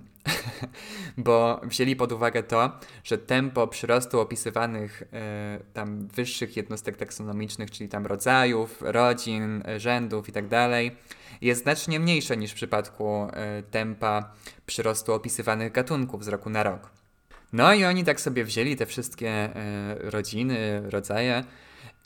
bo 1.17 1.61
wzięli 1.63 1.95
pod 1.95 2.11
uwagę 2.11 2.43
to, 2.43 2.71
że 3.03 3.17
tempo 3.17 3.67
przyrostu 3.67 4.19
opisywanych 4.19 5.03
e, 5.13 5.59
tam 5.73 6.07
wyższych 6.07 6.57
jednostek 6.57 6.97
taksonomicznych, 6.97 7.71
czyli 7.71 7.89
tam 7.89 8.05
rodzajów, 8.05 8.81
rodzin, 8.81 9.63
rzędów 9.77 10.27
itd., 10.27 10.49
tak 10.49 11.17
jest 11.41 11.63
znacznie 11.63 11.99
mniejsze 11.99 12.37
niż 12.37 12.51
w 12.51 12.55
przypadku 12.55 13.27
e, 13.33 13.63
tempa 13.63 14.33
przyrostu 14.65 15.13
opisywanych 15.13 15.71
gatunków 15.71 16.25
z 16.25 16.27
roku 16.27 16.49
na 16.49 16.63
rok. 16.63 16.89
No 17.53 17.73
i 17.73 17.85
oni 17.85 18.03
tak 18.03 18.21
sobie 18.21 18.43
wzięli 18.43 18.75
te 18.75 18.85
wszystkie 18.85 19.29
e, 19.29 19.51
rodziny, 19.99 20.81
rodzaje 20.89 21.43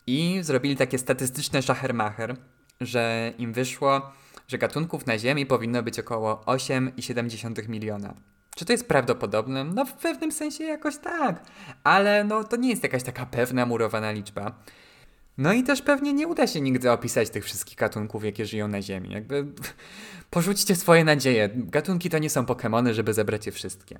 i 0.06 0.38
zrobili 0.42 0.76
takie 0.76 0.98
statystyczne 0.98 1.62
szachermacher, 1.62 2.36
że 2.86 3.32
im 3.38 3.52
wyszło, 3.52 4.12
że 4.48 4.58
gatunków 4.58 5.06
na 5.06 5.18
Ziemi 5.18 5.46
powinno 5.46 5.82
być 5.82 5.98
około 5.98 6.34
8,7 6.46 7.68
miliona. 7.68 8.14
Czy 8.56 8.64
to 8.64 8.72
jest 8.72 8.88
prawdopodobne? 8.88 9.64
No 9.64 9.84
w 9.84 9.92
pewnym 9.92 10.32
sensie 10.32 10.64
jakoś 10.64 10.96
tak, 10.96 11.42
ale 11.84 12.24
no 12.24 12.44
to 12.44 12.56
nie 12.56 12.70
jest 12.70 12.82
jakaś 12.82 13.02
taka 13.02 13.26
pewna 13.26 13.66
murowana 13.66 14.12
liczba. 14.12 14.54
No 15.38 15.52
i 15.52 15.62
też 15.62 15.82
pewnie 15.82 16.12
nie 16.12 16.28
uda 16.28 16.46
się 16.46 16.60
nigdy 16.60 16.90
opisać 16.90 17.30
tych 17.30 17.44
wszystkich 17.44 17.78
gatunków, 17.78 18.24
jakie 18.24 18.46
żyją 18.46 18.68
na 18.68 18.82
Ziemi. 18.82 19.12
Jakby 19.12 19.46
porzućcie 20.30 20.76
swoje 20.76 21.04
nadzieje. 21.04 21.50
Gatunki 21.54 22.10
to 22.10 22.18
nie 22.18 22.30
są 22.30 22.42
Pokémony, 22.42 22.92
żeby 22.92 23.14
zebrać 23.14 23.46
je 23.46 23.52
wszystkie. 23.52 23.98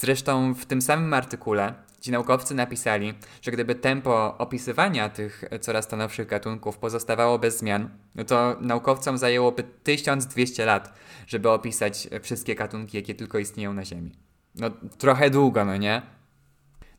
Zresztą 0.00 0.54
w 0.54 0.66
tym 0.66 0.82
samym 0.82 1.14
artykule 1.14 1.74
ci 2.00 2.10
naukowcy 2.10 2.54
napisali, 2.54 3.14
że 3.42 3.50
gdyby 3.50 3.74
tempo 3.74 4.38
opisywania 4.38 5.08
tych 5.08 5.44
coraz 5.60 5.84
stanowszych 5.84 6.26
gatunków 6.26 6.78
pozostawało 6.78 7.38
bez 7.38 7.58
zmian, 7.58 7.88
no 8.14 8.24
to 8.24 8.56
naukowcom 8.60 9.18
zajęłoby 9.18 9.64
1200 9.82 10.64
lat, 10.66 10.94
żeby 11.26 11.50
opisać 11.50 12.08
wszystkie 12.22 12.54
gatunki, 12.54 12.96
jakie 12.96 13.14
tylko 13.14 13.38
istnieją 13.38 13.74
na 13.74 13.84
Ziemi. 13.84 14.12
No 14.54 14.70
trochę 14.98 15.30
długo, 15.30 15.64
no 15.64 15.76
nie? 15.76 16.02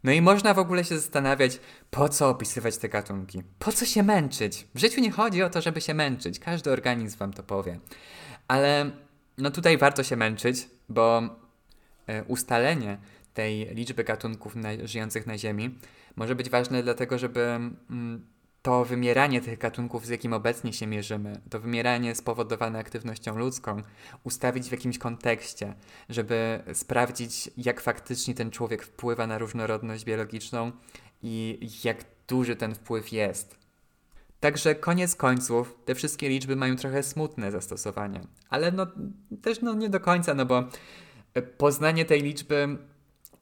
No 0.04 0.12
i 0.12 0.22
można 0.22 0.54
w 0.54 0.60
ogóle 0.60 0.84
się 0.84 1.00
zastanawiać, 1.00 1.60
po 1.92 2.10
co 2.10 2.30
opisywać 2.30 2.78
te 2.78 2.90
gatunki? 2.90 3.44
Po 3.60 3.72
co 3.72 3.86
się 3.86 4.04
męczyć? 4.04 4.68
W 4.76 4.80
życiu 4.80 5.02
nie 5.02 5.12
chodzi 5.12 5.44
o 5.44 5.50
to, 5.50 5.62
żeby 5.62 5.82
się 5.82 5.94
męczyć. 5.94 6.40
Każdy 6.40 6.72
organizm 6.72 7.18
wam 7.18 7.34
to 7.34 7.44
powie. 7.44 7.80
Ale 8.48 8.92
no 9.38 9.52
tutaj 9.52 9.78
warto 9.78 10.04
się 10.04 10.16
męczyć, 10.16 10.70
bo 10.90 11.22
ustalenie 12.28 12.98
tej 13.34 13.76
liczby 13.76 14.04
gatunków 14.04 14.56
na, 14.56 14.70
żyjących 14.84 15.28
na 15.28 15.38
Ziemi 15.38 15.80
może 16.16 16.36
być 16.36 16.50
ważne 16.50 16.84
dlatego, 16.84 17.18
żeby 17.18 17.42
mm, 17.42 18.26
to 18.62 18.86
wymieranie 18.86 19.42
tych 19.42 19.60
gatunków, 19.60 20.06
z 20.06 20.10
jakim 20.10 20.34
obecnie 20.34 20.74
się 20.74 20.88
mierzymy, 20.88 21.42
to 21.50 21.60
wymieranie 21.60 22.16
spowodowane 22.16 22.80
aktywnością 22.80 23.38
ludzką, 23.38 23.82
ustawić 24.24 24.70
w 24.70 24.72
jakimś 24.72 24.98
kontekście, 24.98 25.74
żeby 26.10 26.64
sprawdzić, 26.74 27.52
jak 27.58 27.82
faktycznie 27.82 28.34
ten 28.34 28.52
człowiek 28.52 28.84
wpływa 28.84 29.28
na 29.28 29.38
różnorodność 29.38 30.06
biologiczną 30.06 30.72
i 31.24 31.60
jak 31.84 31.98
duży 32.28 32.56
ten 32.56 32.76
wpływ 32.76 33.12
jest. 33.12 33.60
Także 34.40 34.76
koniec 34.76 35.16
końców 35.16 35.76
te 35.86 35.96
wszystkie 35.96 36.30
liczby 36.30 36.56
mają 36.56 36.76
trochę 36.76 37.04
smutne 37.04 37.52
zastosowanie, 37.52 38.22
ale 38.50 38.72
no 38.72 38.88
też 39.42 39.62
no 39.62 39.74
nie 39.74 39.90
do 39.90 40.00
końca, 40.00 40.34
no 40.34 40.46
bo 40.46 40.64
poznanie 41.58 42.06
tej 42.06 42.22
liczby 42.22 42.78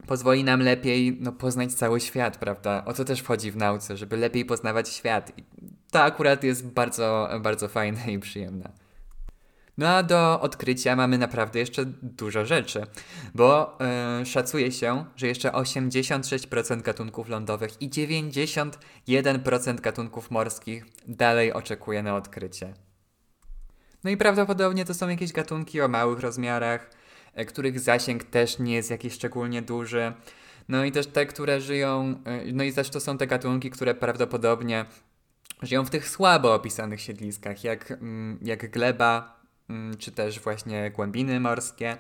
pozwoli 0.08 0.44
nam 0.44 0.62
lepiej 0.62 1.18
no, 1.22 1.32
poznać 1.32 1.74
cały 1.74 2.00
świat, 2.00 2.38
prawda? 2.38 2.86
O 2.86 2.94
co 2.94 3.06
też 3.06 3.20
wchodzi 3.20 3.52
w 3.52 3.58
nauce, 3.58 3.98
żeby 3.98 4.18
lepiej 4.18 4.46
poznawać 4.46 4.90
świat. 4.90 5.32
I 5.38 5.44
to 5.92 6.02
akurat 6.02 6.44
jest 6.44 6.68
bardzo, 6.68 7.30
bardzo 7.40 7.68
fajne 7.68 8.12
i 8.12 8.20
przyjemne. 8.20 8.72
No 9.78 9.90
a 9.90 10.04
do 10.04 10.42
odkrycia 10.42 10.96
mamy 10.96 11.18
naprawdę 11.18 11.60
jeszcze 11.60 11.86
dużo 12.02 12.46
rzeczy, 12.46 12.84
bo 13.36 13.78
yy, 14.20 14.26
szacuje 14.26 14.72
się, 14.72 15.06
że 15.16 15.28
jeszcze 15.28 15.50
86% 15.50 16.82
gatunków 16.82 17.30
lądowych 17.30 17.82
i 17.82 17.90
91% 17.90 19.82
gatunków 19.82 20.32
morskich 20.32 20.86
dalej 21.08 21.54
oczekuje 21.54 22.04
na 22.04 22.16
odkrycie. 22.16 22.74
No 24.04 24.10
i 24.10 24.18
prawdopodobnie 24.18 24.86
to 24.86 24.94
są 24.94 25.10
jakieś 25.10 25.32
gatunki 25.32 25.82
o 25.82 25.88
małych 25.88 26.20
rozmiarach, 26.20 26.90
których 27.46 27.80
zasięg 27.80 28.24
też 28.24 28.60
nie 28.60 28.76
jest 28.76 28.92
jakiś 28.92 29.14
szczególnie 29.14 29.62
duży. 29.62 30.14
No 30.70 30.86
i 30.86 30.92
też 30.92 31.08
te, 31.08 31.26
które 31.26 31.62
żyją, 31.62 32.22
e, 32.26 32.52
no 32.54 32.64
i 32.64 32.74
też 32.74 32.90
to 32.90 33.00
są 33.00 33.18
te 33.18 33.28
gatunki, 33.28 33.70
które 33.70 33.96
prawdopodobnie 33.96 34.86
żyją 35.62 35.86
w 35.86 35.90
tych 35.90 36.10
słabo 36.10 36.54
opisanych 36.54 37.02
siedliskach, 37.02 37.64
jak, 37.64 37.92
mm, 37.92 38.40
jak 38.42 38.72
gleba, 38.72 39.40
mm, 39.70 39.98
czy 39.98 40.12
też 40.12 40.40
właśnie 40.40 40.92
głębiny 40.92 41.40
morskie. 41.40 41.98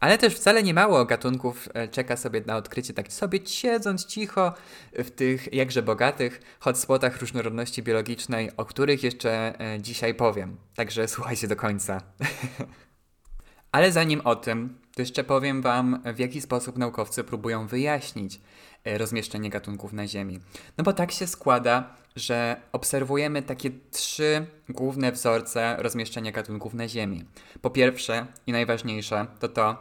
Ale 0.00 0.18
też 0.18 0.34
wcale 0.34 0.62
nie 0.62 0.74
mało 0.74 1.04
gatunków 1.04 1.68
e, 1.74 1.88
czeka 1.88 2.16
sobie 2.16 2.42
na 2.46 2.56
odkrycie, 2.56 2.94
tak 2.94 3.12
sobie 3.12 3.46
siedząc 3.46 4.06
cicho 4.06 4.54
w 4.92 5.10
tych 5.10 5.52
jakże 5.52 5.82
bogatych 5.82 6.40
hotspotach 6.60 7.20
różnorodności 7.20 7.82
biologicznej, 7.82 8.50
o 8.56 8.64
których 8.64 9.02
jeszcze 9.02 9.54
dzisiaj 9.80 10.14
powiem. 10.14 10.56
Także 10.74 11.08
słuchajcie 11.08 11.48
do 11.48 11.56
końca. 11.56 12.00
Ale 13.72 13.92
zanim 13.92 14.20
o 14.20 14.36
tym, 14.36 14.78
to 14.94 15.02
jeszcze 15.02 15.24
powiem 15.24 15.62
Wam, 15.62 16.02
w 16.14 16.18
jaki 16.18 16.40
sposób 16.40 16.78
naukowcy 16.78 17.24
próbują 17.24 17.66
wyjaśnić 17.66 18.40
e, 18.84 18.98
rozmieszczenie 18.98 19.50
gatunków 19.50 19.92
na 19.92 20.06
Ziemi. 20.06 20.40
No 20.78 20.84
bo 20.84 20.92
tak 20.92 21.12
się 21.12 21.26
składa, 21.26 21.96
że 22.16 22.56
obserwujemy 22.72 23.42
takie 23.42 23.70
trzy 23.90 24.46
główne 24.68 25.12
wzorce 25.12 25.76
rozmieszczenia 25.78 26.32
gatunków 26.32 26.74
na 26.74 26.88
Ziemi. 26.88 27.24
Po 27.62 27.70
pierwsze 27.70 28.26
i 28.46 28.52
najważniejsze 28.52 29.26
to 29.40 29.48
to, 29.48 29.76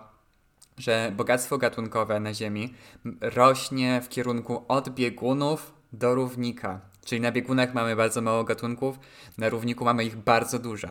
że 0.77 1.11
bogactwo 1.15 1.57
gatunkowe 1.57 2.19
na 2.19 2.33
Ziemi 2.33 2.73
rośnie 3.21 4.01
w 4.01 4.09
kierunku 4.09 4.65
od 4.67 4.89
biegunów 4.89 5.73
do 5.93 6.15
równika. 6.15 6.79
Czyli 7.05 7.21
na 7.21 7.31
biegunach 7.31 7.73
mamy 7.73 7.95
bardzo 7.95 8.21
mało 8.21 8.43
gatunków, 8.43 8.99
na 9.37 9.49
równiku 9.49 9.85
mamy 9.85 10.05
ich 10.05 10.15
bardzo 10.15 10.59
dużo. 10.59 10.87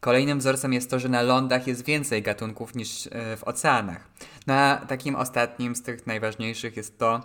Kolejnym 0.00 0.38
wzorcem 0.38 0.72
jest 0.72 0.90
to, 0.90 0.98
że 0.98 1.08
na 1.08 1.22
lądach 1.22 1.66
jest 1.66 1.84
więcej 1.84 2.22
gatunków 2.22 2.74
niż 2.74 3.06
e, 3.06 3.36
w 3.36 3.44
oceanach. 3.44 4.08
Na 4.46 4.76
takim 4.76 5.16
ostatnim 5.16 5.76
z 5.76 5.82
tych 5.82 6.06
najważniejszych 6.06 6.76
jest 6.76 6.98
to, 6.98 7.20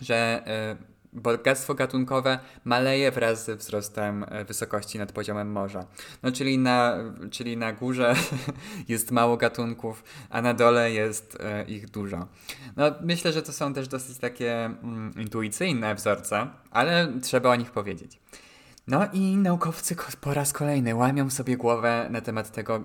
że 0.00 0.42
e, 0.46 0.76
bogactwo 1.12 1.74
gatunkowe 1.74 2.38
maleje 2.64 3.10
wraz 3.10 3.44
ze 3.44 3.56
wzrostem 3.56 4.24
e, 4.28 4.44
wysokości 4.44 4.98
nad 4.98 5.12
poziomem 5.12 5.52
morza. 5.52 5.86
No, 6.22 6.32
czyli, 6.32 6.58
na, 6.58 6.96
czyli 7.30 7.56
na 7.56 7.72
górze 7.72 8.14
jest 8.88 9.10
mało 9.10 9.36
gatunków, 9.36 10.04
a 10.30 10.42
na 10.42 10.54
dole 10.54 10.92
jest 10.92 11.38
ich 11.66 11.90
dużo. 11.90 12.28
No, 12.76 12.84
myślę, 13.02 13.32
że 13.32 13.42
to 13.42 13.52
są 13.52 13.74
też 13.74 13.88
dosyć 13.88 14.18
takie 14.18 14.64
mm, 14.64 15.12
intuicyjne 15.18 15.94
wzorce, 15.94 16.46
ale 16.70 17.12
trzeba 17.22 17.50
o 17.50 17.56
nich 17.56 17.70
powiedzieć. 17.70 18.20
No 18.86 19.08
i 19.12 19.36
naukowcy 19.36 19.96
po 20.20 20.34
raz 20.34 20.52
kolejny 20.52 20.94
łamią 20.94 21.30
sobie 21.30 21.56
głowę 21.56 22.08
na 22.10 22.20
temat 22.20 22.52
tego, 22.52 22.84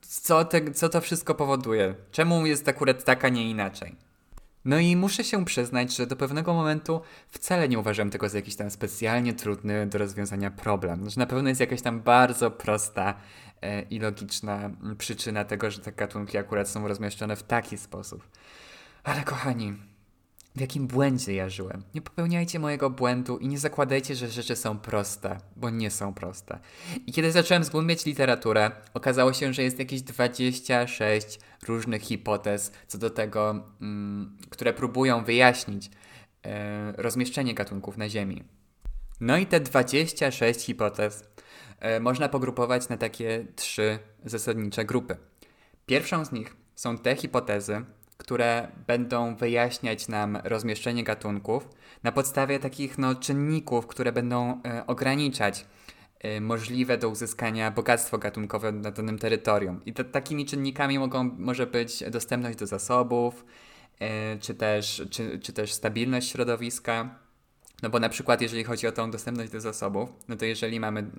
co, 0.00 0.44
te, 0.44 0.70
co 0.70 0.88
to 0.88 1.00
wszystko 1.00 1.34
powoduje. 1.34 1.94
Czemu 2.10 2.46
jest 2.46 2.68
akurat 2.68 3.04
tak, 3.04 3.24
a 3.24 3.28
nie 3.28 3.50
inaczej. 3.50 3.96
No 4.64 4.78
i 4.78 4.96
muszę 4.96 5.24
się 5.24 5.44
przyznać, 5.44 5.96
że 5.96 6.06
do 6.06 6.16
pewnego 6.16 6.54
momentu 6.54 7.00
wcale 7.28 7.68
nie 7.68 7.78
uważam 7.78 8.10
tego 8.10 8.28
za 8.28 8.38
jakiś 8.38 8.56
tam 8.56 8.70
specjalnie 8.70 9.32
trudny 9.32 9.86
do 9.86 9.98
rozwiązania 9.98 10.50
problem. 10.50 11.10
Że 11.10 11.20
na 11.20 11.26
pewno 11.26 11.48
jest 11.48 11.60
jakaś 11.60 11.82
tam 11.82 12.00
bardzo 12.00 12.50
prosta 12.50 13.14
e, 13.62 13.82
i 13.82 13.98
logiczna 13.98 14.70
przyczyna 14.98 15.44
tego, 15.44 15.70
że 15.70 15.78
te 15.78 15.92
gatunki 15.92 16.38
akurat 16.38 16.68
są 16.68 16.88
rozmieszczone 16.88 17.36
w 17.36 17.42
taki 17.42 17.78
sposób. 17.78 18.28
Ale 19.04 19.22
kochani, 19.22 19.76
w 20.58 20.60
jakim 20.60 20.86
błędzie 20.86 21.34
ja 21.34 21.48
żyłem. 21.48 21.82
Nie 21.94 22.00
popełniajcie 22.00 22.58
mojego 22.58 22.90
błędu 22.90 23.38
i 23.38 23.48
nie 23.48 23.58
zakładajcie, 23.58 24.14
że 24.14 24.28
rzeczy 24.28 24.56
są 24.56 24.78
proste, 24.78 25.38
bo 25.56 25.70
nie 25.70 25.90
są 25.90 26.14
proste. 26.14 26.58
I 27.06 27.12
kiedy 27.12 27.32
zacząłem 27.32 27.64
zgłębiać 27.64 28.06
literaturę, 28.06 28.70
okazało 28.94 29.32
się, 29.32 29.52
że 29.52 29.62
jest 29.62 29.78
jakieś 29.78 30.02
26 30.02 31.40
różnych 31.68 32.02
hipotez 32.02 32.72
co 32.86 32.98
do 32.98 33.10
tego, 33.10 33.64
mm, 33.80 34.36
które 34.50 34.72
próbują 34.72 35.24
wyjaśnić 35.24 35.90
e, 36.44 36.92
rozmieszczenie 36.92 37.54
gatunków 37.54 37.96
na 37.96 38.08
Ziemi. 38.08 38.44
No 39.20 39.36
i 39.36 39.46
te 39.46 39.60
26 39.60 40.60
hipotez 40.60 41.24
e, 41.80 42.00
można 42.00 42.28
pogrupować 42.28 42.88
na 42.88 42.96
takie 42.96 43.46
trzy 43.56 43.98
zasadnicze 44.24 44.84
grupy. 44.84 45.16
Pierwszą 45.86 46.24
z 46.24 46.32
nich 46.32 46.56
są 46.74 46.98
te 46.98 47.16
hipotezy, 47.16 47.84
które 48.18 48.68
będą 48.86 49.36
wyjaśniać 49.36 50.08
nam 50.08 50.38
rozmieszczenie 50.44 51.04
gatunków 51.04 51.68
na 52.02 52.12
podstawie 52.12 52.58
takich 52.58 52.98
no, 52.98 53.14
czynników, 53.14 53.86
które 53.86 54.12
będą 54.12 54.62
e, 54.64 54.86
ograniczać 54.86 55.66
e, 56.20 56.40
możliwe 56.40 56.98
do 56.98 57.08
uzyskania 57.08 57.70
bogactwo 57.70 58.18
gatunkowe 58.18 58.72
na 58.72 58.90
danym 58.90 59.18
terytorium. 59.18 59.84
I 59.86 59.92
to, 59.92 60.04
takimi 60.04 60.46
czynnikami 60.46 60.98
mogą, 60.98 61.24
może 61.38 61.66
być 61.66 62.04
dostępność 62.10 62.58
do 62.58 62.66
zasobów, 62.66 63.44
e, 64.00 64.38
czy, 64.38 64.54
też, 64.54 65.02
czy, 65.10 65.38
czy 65.38 65.52
też 65.52 65.72
stabilność 65.72 66.30
środowiska 66.30 67.18
no 67.82 67.90
bo 67.90 68.00
na 68.00 68.08
przykład, 68.08 68.40
jeżeli 68.40 68.64
chodzi 68.64 68.86
o 68.86 68.92
tą 68.92 69.10
dostępność 69.10 69.52
do 69.52 69.60
zasobów, 69.60 70.08
no 70.28 70.36
to 70.36 70.44
jeżeli 70.44 70.80
mamy, 70.80 71.10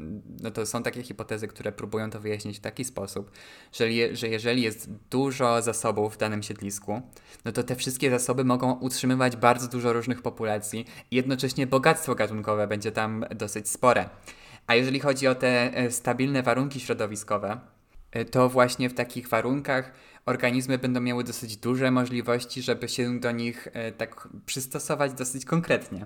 no 0.42 0.52
to 0.52 0.66
są 0.66 0.84
takie 0.84 1.04
hipotezy, 1.04 1.48
które 1.48 1.72
próbują 1.72 2.10
to 2.10 2.20
wyjaśnić 2.20 2.58
w 2.58 2.62
taki 2.62 2.86
sposób, 2.86 3.32
że, 3.74 3.92
je, 3.92 4.16
że 4.16 4.28
jeżeli 4.28 4.62
jest 4.62 4.90
dużo 5.12 5.62
zasobów 5.62 6.16
w 6.16 6.18
danym 6.18 6.44
siedlisku, 6.44 7.02
no 7.46 7.52
to 7.52 7.64
te 7.64 7.76
wszystkie 7.76 8.10
zasoby 8.10 8.44
mogą 8.44 8.74
utrzymywać 8.74 9.36
bardzo 9.36 9.68
dużo 9.68 9.94
różnych 9.94 10.22
populacji 10.22 10.86
i 11.12 11.16
jednocześnie 11.16 11.68
bogactwo 11.68 12.16
gatunkowe 12.16 12.68
będzie 12.68 12.92
tam 12.92 13.26
dosyć 13.36 13.70
spore. 13.70 14.10
A 14.68 14.76
jeżeli 14.76 15.00
chodzi 15.00 15.28
o 15.28 15.36
te 15.36 15.74
e, 15.74 15.92
stabilne 15.92 16.44
warunki 16.44 16.80
środowiskowe, 16.80 17.60
to 18.32 18.50
właśnie 18.50 18.90
w 18.90 18.94
takich 18.94 19.28
warunkach 19.28 19.92
organizmy 20.26 20.78
będą 20.78 21.02
miały 21.02 21.24
dosyć 21.24 21.58
duże 21.58 21.92
możliwości, 21.92 22.62
żeby 22.62 22.90
się 22.90 23.20
do 23.20 23.32
nich 23.32 23.68
e, 23.74 23.92
tak 23.92 24.28
przystosować 24.46 25.14
dosyć 25.14 25.46
konkretnie. 25.46 26.06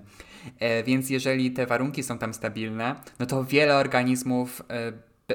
E, 0.58 0.82
więc 0.82 1.10
jeżeli 1.10 1.50
te 1.50 1.66
warunki 1.66 2.02
są 2.02 2.18
tam 2.18 2.34
stabilne, 2.34 2.96
no 3.18 3.26
to 3.26 3.44
wiele 3.44 3.76
organizmów 3.76 4.62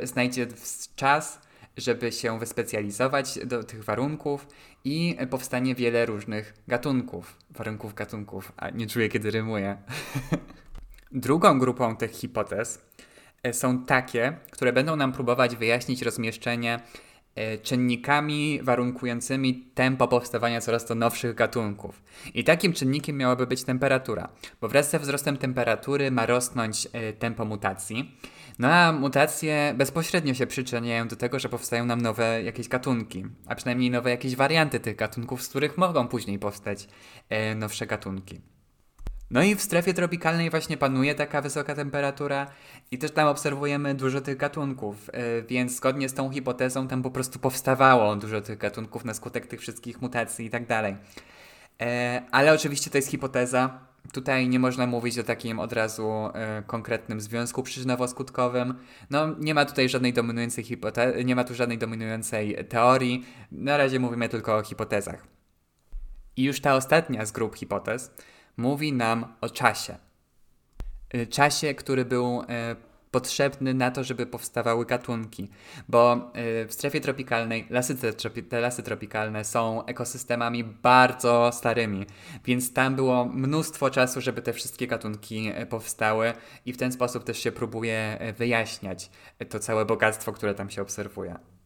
znajdzie 0.04 0.48
czas, 0.96 1.42
żeby 1.78 2.12
się 2.12 2.40
wyspecjalizować 2.40 3.40
do 3.46 3.64
tych 3.64 3.84
warunków 3.84 4.48
i 4.84 5.18
powstanie 5.30 5.76
wiele 5.76 6.06
różnych 6.06 6.54
gatunków. 6.68 7.38
Warunków 7.50 7.94
gatunków, 7.94 8.52
a 8.58 8.70
nie 8.70 8.88
czuję 8.88 9.10
kiedy 9.10 9.32
rymuję. 9.32 9.78
Drugą 11.12 11.60
grupą 11.60 11.96
tych 11.96 12.12
hipotez 12.12 12.82
są 13.52 13.86
takie, 13.86 14.38
które 14.52 14.74
będą 14.74 14.96
nam 14.96 15.12
próbować 15.12 15.56
wyjaśnić 15.56 16.02
rozmieszczenie 16.02 16.80
e, 17.36 17.58
czynnikami 17.58 18.60
warunkującymi 18.64 19.72
tempo 19.74 20.08
powstawania 20.08 20.62
coraz 20.62 20.86
to 20.86 20.96
nowszych 20.96 21.36
gatunków. 21.36 22.04
I 22.34 22.44
takim 22.44 22.74
czynnikiem 22.74 23.18
miałaby 23.18 23.48
być 23.48 23.64
temperatura, 23.64 24.30
bo 24.62 24.68
wraz 24.68 24.90
ze 24.90 25.00
wzrostem 25.00 25.38
temperatury 25.38 26.12
ma 26.12 26.26
rosnąć 26.26 26.88
e, 26.94 27.14
tempo 27.14 27.46
mutacji. 27.46 28.20
No 28.60 28.68
a 28.68 28.92
mutacje 28.92 29.74
bezpośrednio 29.78 30.34
się 30.34 30.48
przyczyniają 30.48 31.08
do 31.08 31.16
tego, 31.16 31.40
że 31.40 31.50
powstają 31.50 31.86
nam 31.86 32.02
nowe 32.02 32.44
jakieś 32.44 32.68
gatunki, 32.68 33.26
a 33.48 33.56
przynajmniej 33.56 33.92
nowe 33.92 34.10
jakieś 34.10 34.36
warianty 34.36 34.80
tych 34.80 34.96
gatunków, 34.96 35.44
z 35.44 35.50
których 35.50 35.78
mogą 35.78 36.08
później 36.08 36.40
powstać 36.40 36.88
e, 37.30 37.56
nowsze 37.56 37.88
gatunki. 37.88 38.42
No 39.32 39.44
i 39.44 39.56
w 39.56 39.62
strefie 39.62 39.94
tropikalnej 39.94 40.50
właśnie 40.50 40.78
panuje 40.78 41.16
taka 41.16 41.42
wysoka 41.42 41.76
temperatura 41.76 42.48
i 42.92 42.98
też 42.98 43.12
tam 43.12 43.28
obserwujemy 43.28 43.96
dużo 43.96 44.22
tych 44.22 44.38
gatunków, 44.38 45.10
e, 45.14 45.42
więc 45.42 45.76
zgodnie 45.76 46.10
z 46.10 46.14
tą 46.14 46.30
hipotezą 46.30 46.88
tam 46.88 47.04
po 47.04 47.12
prostu 47.12 47.40
powstawało 47.40 48.16
dużo 48.16 48.42
tych 48.42 48.58
gatunków 48.58 49.06
na 49.06 49.14
skutek 49.14 49.48
tych 49.48 49.60
wszystkich 49.60 50.02
mutacji 50.02 50.46
i 50.46 50.50
tak 50.50 50.66
dalej. 50.66 50.96
E, 51.82 52.22
ale 52.32 52.54
oczywiście 52.54 52.92
to 52.92 52.98
jest 52.98 53.10
hipoteza, 53.10 53.90
Tutaj 54.14 54.50
nie 54.50 54.60
można 54.60 54.88
mówić 54.88 55.20
o 55.20 55.24
takim 55.24 55.60
od 55.60 55.74
razu 55.74 56.12
e, 56.34 56.64
konkretnym 56.68 57.22
związku 57.22 57.64
przyczynowo-skutkowym. 57.64 58.74
No, 59.10 59.36
nie 59.40 59.54
ma 59.54 59.66
tutaj 59.66 59.90
żadnej 59.90 60.14
dominującej 60.14 60.64
hipote- 60.66 61.26
nie 61.26 61.36
ma 61.36 61.44
tu 61.44 61.56
żadnej 61.56 61.78
dominującej 61.78 62.66
teorii. 62.70 63.26
Na 63.52 63.78
razie 63.78 64.00
mówimy 64.00 64.30
tylko 64.30 64.58
o 64.58 64.64
hipotezach. 64.64 65.28
I 66.38 66.44
już 66.44 66.62
ta 66.62 66.76
ostatnia 66.76 67.26
z 67.26 67.32
grup 67.32 67.56
hipotez 67.56 68.12
mówi 68.58 68.94
nam 68.94 69.36
o 69.42 69.50
czasie. 69.50 69.98
E, 71.10 71.26
czasie, 71.26 71.74
który 71.74 72.06
był 72.06 72.44
e, 72.50 72.76
potrzebny 73.12 73.74
na 73.74 73.92
to, 73.92 74.04
żeby 74.04 74.26
powstawały 74.26 74.86
gatunki, 74.86 75.50
bo 75.88 76.32
y, 76.64 76.68
w 76.68 76.74
strefie 76.74 77.02
tropikalnej 77.02 77.68
lasy 77.70 77.96
te, 77.96 78.62
lasy 78.62 78.84
tropikalne 78.84 79.46
są 79.46 79.86
ekosystemami 79.86 80.64
bardzo 80.64 81.52
starymi, 81.54 82.06
więc 82.46 82.74
tam 82.74 82.96
było 82.96 83.26
mnóstwo 83.26 83.90
czasu, 83.90 84.22
żeby 84.22 84.42
te 84.42 84.54
wszystkie 84.54 84.88
gatunki 84.88 85.52
y, 85.62 85.66
powstały 85.66 86.34
i 86.66 86.74
w 86.74 86.78
ten 86.78 86.92
sposób 86.92 87.24
też 87.24 87.40
się 87.40 87.52
próbuje 87.52 88.18
y, 88.30 88.34
wyjaśniać 88.34 89.10
to 89.50 89.60
całe 89.60 89.86
bogactwo, 89.86 90.32
które 90.32 90.54
tam 90.54 90.70
się 90.70 90.82
obserwuje. 90.82 91.59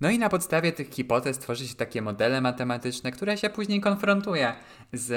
No 0.00 0.10
i 0.10 0.18
na 0.18 0.28
podstawie 0.28 0.72
tych 0.72 0.90
hipotez 0.90 1.38
tworzy 1.38 1.68
się 1.68 1.74
takie 1.74 2.02
modele 2.02 2.40
matematyczne, 2.40 3.12
które 3.12 3.36
się 3.36 3.50
później 3.50 3.80
konfrontuje 3.80 4.52
z 4.92 5.14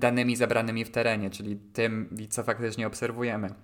danymi 0.00 0.36
zabranymi 0.36 0.84
w 0.84 0.90
terenie, 0.90 1.30
czyli 1.30 1.56
tym, 1.56 2.16
co 2.30 2.42
faktycznie 2.42 2.86
obserwujemy. 2.86 3.54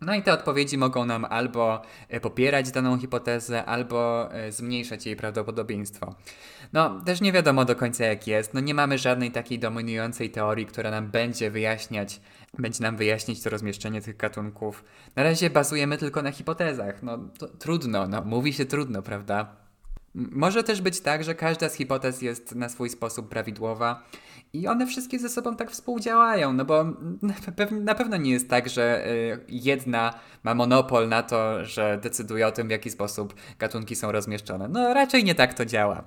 No 0.00 0.14
i 0.14 0.22
te 0.22 0.32
odpowiedzi 0.32 0.78
mogą 0.78 1.04
nam 1.04 1.24
albo 1.24 1.82
e, 2.08 2.20
popierać 2.20 2.70
daną 2.70 2.98
hipotezę, 2.98 3.64
albo 3.64 4.28
e, 4.34 4.52
zmniejszać 4.52 5.06
jej 5.06 5.16
prawdopodobieństwo. 5.16 6.14
No, 6.72 7.00
też 7.00 7.20
nie 7.20 7.32
wiadomo 7.32 7.64
do 7.64 7.76
końca 7.76 8.04
jak 8.04 8.26
jest. 8.26 8.54
No 8.54 8.60
nie 8.60 8.74
mamy 8.74 8.98
żadnej 8.98 9.30
takiej 9.30 9.58
dominującej 9.58 10.30
teorii, 10.30 10.66
która 10.66 10.90
nam 10.90 11.10
będzie 11.10 11.50
wyjaśniać, 11.50 12.20
będzie 12.58 12.82
nam 12.82 12.96
wyjaśnić 12.96 13.42
to 13.42 13.50
rozmieszczenie 13.50 14.02
tych 14.02 14.16
gatunków. 14.16 14.84
Na 15.16 15.22
razie 15.22 15.50
bazujemy 15.50 15.98
tylko 15.98 16.22
na 16.22 16.32
hipotezach. 16.32 17.02
No 17.02 17.18
trudno, 17.58 18.08
no 18.08 18.22
mówi 18.22 18.52
się 18.52 18.64
trudno, 18.64 19.02
prawda? 19.02 19.59
Może 20.14 20.64
też 20.64 20.80
być 20.80 21.00
tak, 21.00 21.24
że 21.24 21.34
każda 21.34 21.68
z 21.68 21.74
hipotez 21.74 22.22
jest 22.22 22.54
na 22.54 22.68
swój 22.68 22.90
sposób 22.90 23.28
prawidłowa 23.28 24.02
i 24.52 24.68
one 24.68 24.86
wszystkie 24.86 25.18
ze 25.18 25.28
sobą 25.28 25.56
tak 25.56 25.70
współdziałają, 25.70 26.52
no 26.52 26.64
bo 26.64 26.84
na 27.70 27.94
pewno 27.94 28.16
nie 28.16 28.30
jest 28.30 28.50
tak, 28.50 28.68
że 28.68 29.06
y, 29.06 29.44
jedna 29.48 30.14
ma 30.42 30.54
monopol 30.54 31.08
na 31.08 31.22
to, 31.22 31.64
że 31.64 31.98
decyduje 32.02 32.46
o 32.46 32.52
tym, 32.52 32.68
w 32.68 32.70
jaki 32.70 32.90
sposób 32.90 33.34
gatunki 33.58 33.96
są 33.96 34.12
rozmieszczone. 34.12 34.68
No 34.68 34.94
raczej 34.94 35.24
nie 35.24 35.34
tak 35.34 35.54
to 35.54 35.64
działa. 35.64 36.04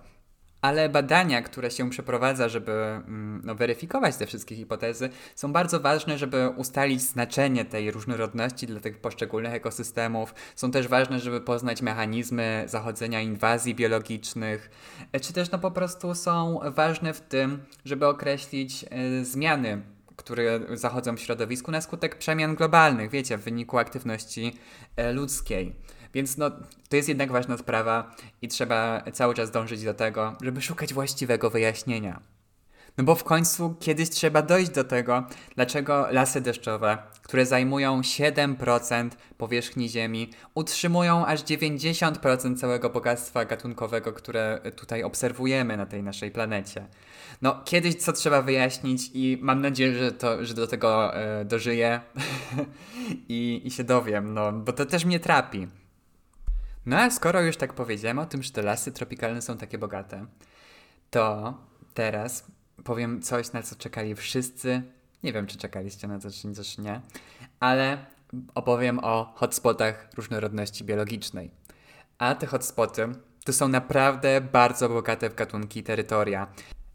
Ale 0.63 0.89
badania, 0.89 1.41
które 1.41 1.71
się 1.71 1.89
przeprowadza, 1.89 2.49
żeby 2.49 2.71
mm, 2.71 3.41
no, 3.43 3.55
weryfikować 3.55 4.15
te 4.15 4.27
wszystkie 4.27 4.55
hipotezy, 4.55 5.09
są 5.35 5.53
bardzo 5.53 5.79
ważne, 5.79 6.17
żeby 6.17 6.49
ustalić 6.49 7.01
znaczenie 7.01 7.65
tej 7.65 7.91
różnorodności 7.91 8.67
dla 8.67 8.79
tych 8.79 8.97
poszczególnych 8.97 9.53
ekosystemów. 9.53 10.33
Są 10.55 10.71
też 10.71 10.87
ważne, 10.87 11.19
żeby 11.19 11.41
poznać 11.41 11.81
mechanizmy 11.81 12.63
zachodzenia 12.67 13.21
inwazji 13.21 13.75
biologicznych, 13.75 14.71
e, 15.11 15.19
czy 15.19 15.33
też 15.33 15.51
no, 15.51 15.59
po 15.59 15.71
prostu 15.71 16.15
są 16.15 16.59
ważne 16.75 17.13
w 17.13 17.21
tym, 17.21 17.63
żeby 17.85 18.07
określić 18.07 18.85
y, 19.19 19.25
zmiany 19.25 19.81
które 20.15 20.59
zachodzą 20.73 21.15
w 21.15 21.19
środowisku 21.19 21.71
na 21.71 21.81
skutek 21.81 22.17
przemian 22.17 22.55
globalnych, 22.55 23.09
wiecie, 23.09 23.37
w 23.37 23.43
wyniku 23.43 23.77
aktywności 23.77 24.53
e, 24.95 25.13
ludzkiej. 25.13 25.75
Więc 26.13 26.37
no, 26.37 26.51
to 26.89 26.95
jest 26.95 27.09
jednak 27.09 27.31
ważna 27.31 27.57
sprawa 27.57 28.15
i 28.41 28.47
trzeba 28.47 29.03
cały 29.13 29.33
czas 29.33 29.51
dążyć 29.51 29.83
do 29.83 29.93
tego, 29.93 30.35
żeby 30.41 30.61
szukać 30.61 30.93
właściwego 30.93 31.49
wyjaśnienia. 31.49 32.33
No 32.97 33.03
bo 33.03 33.15
w 33.15 33.23
końcu 33.23 33.75
kiedyś 33.79 34.09
trzeba 34.09 34.41
dojść 34.41 34.71
do 34.71 34.83
tego, 34.83 35.23
dlaczego 35.55 36.07
lasy 36.11 36.41
deszczowe, 36.41 36.97
które 37.21 37.45
zajmują 37.45 38.01
7% 38.01 39.09
powierzchni 39.37 39.89
Ziemi, 39.89 40.29
utrzymują 40.55 41.25
aż 41.25 41.43
90% 41.43 42.57
całego 42.57 42.89
bogactwa 42.89 43.45
gatunkowego, 43.45 44.13
które 44.13 44.61
tutaj 44.75 45.03
obserwujemy 45.03 45.77
na 45.77 45.85
tej 45.85 46.03
naszej 46.03 46.31
planecie. 46.31 46.87
No, 47.41 47.61
kiedyś 47.65 47.95
co 47.95 48.13
trzeba 48.13 48.41
wyjaśnić 48.41 49.11
i 49.13 49.37
mam 49.41 49.61
nadzieję, 49.61 49.99
że, 49.99 50.11
to, 50.11 50.45
że 50.45 50.53
do 50.53 50.67
tego 50.67 51.15
e, 51.15 51.45
dożyję 51.45 52.01
I, 53.29 53.61
i 53.65 53.71
się 53.71 53.83
dowiem, 53.83 54.33
no, 54.33 54.51
bo 54.51 54.73
to 54.73 54.85
też 54.85 55.05
mnie 55.05 55.19
trapi. 55.19 55.67
No 56.85 56.97
a 56.97 57.09
skoro 57.09 57.41
już 57.41 57.57
tak 57.57 57.73
powiedziałem 57.73 58.19
o 58.19 58.25
tym, 58.25 58.43
że 58.43 58.51
te 58.51 58.61
lasy 58.61 58.91
tropikalne 58.91 59.41
są 59.41 59.57
takie 59.57 59.77
bogate, 59.77 60.25
to 61.09 61.53
teraz 61.93 62.45
powiem 62.83 63.21
coś, 63.21 63.51
na 63.51 63.63
co 63.63 63.75
czekali 63.75 64.15
wszyscy. 64.15 64.81
Nie 65.23 65.33
wiem, 65.33 65.47
czy 65.47 65.57
czekaliście 65.57 66.07
na 66.07 66.19
to, 66.19 66.31
czy 66.31 66.53
też 66.55 66.77
nie, 66.77 67.01
ale 67.59 68.05
opowiem 68.55 68.99
o 68.99 69.33
hotspotach 69.35 70.09
różnorodności 70.15 70.83
biologicznej. 70.83 71.51
A 72.17 72.35
te 72.35 72.47
hotspoty 72.47 73.07
to 73.45 73.53
są 73.53 73.67
naprawdę 73.67 74.41
bardzo 74.41 74.89
bogate 74.89 75.29
w 75.29 75.35
gatunki 75.35 75.83
terytoria. 75.83 76.47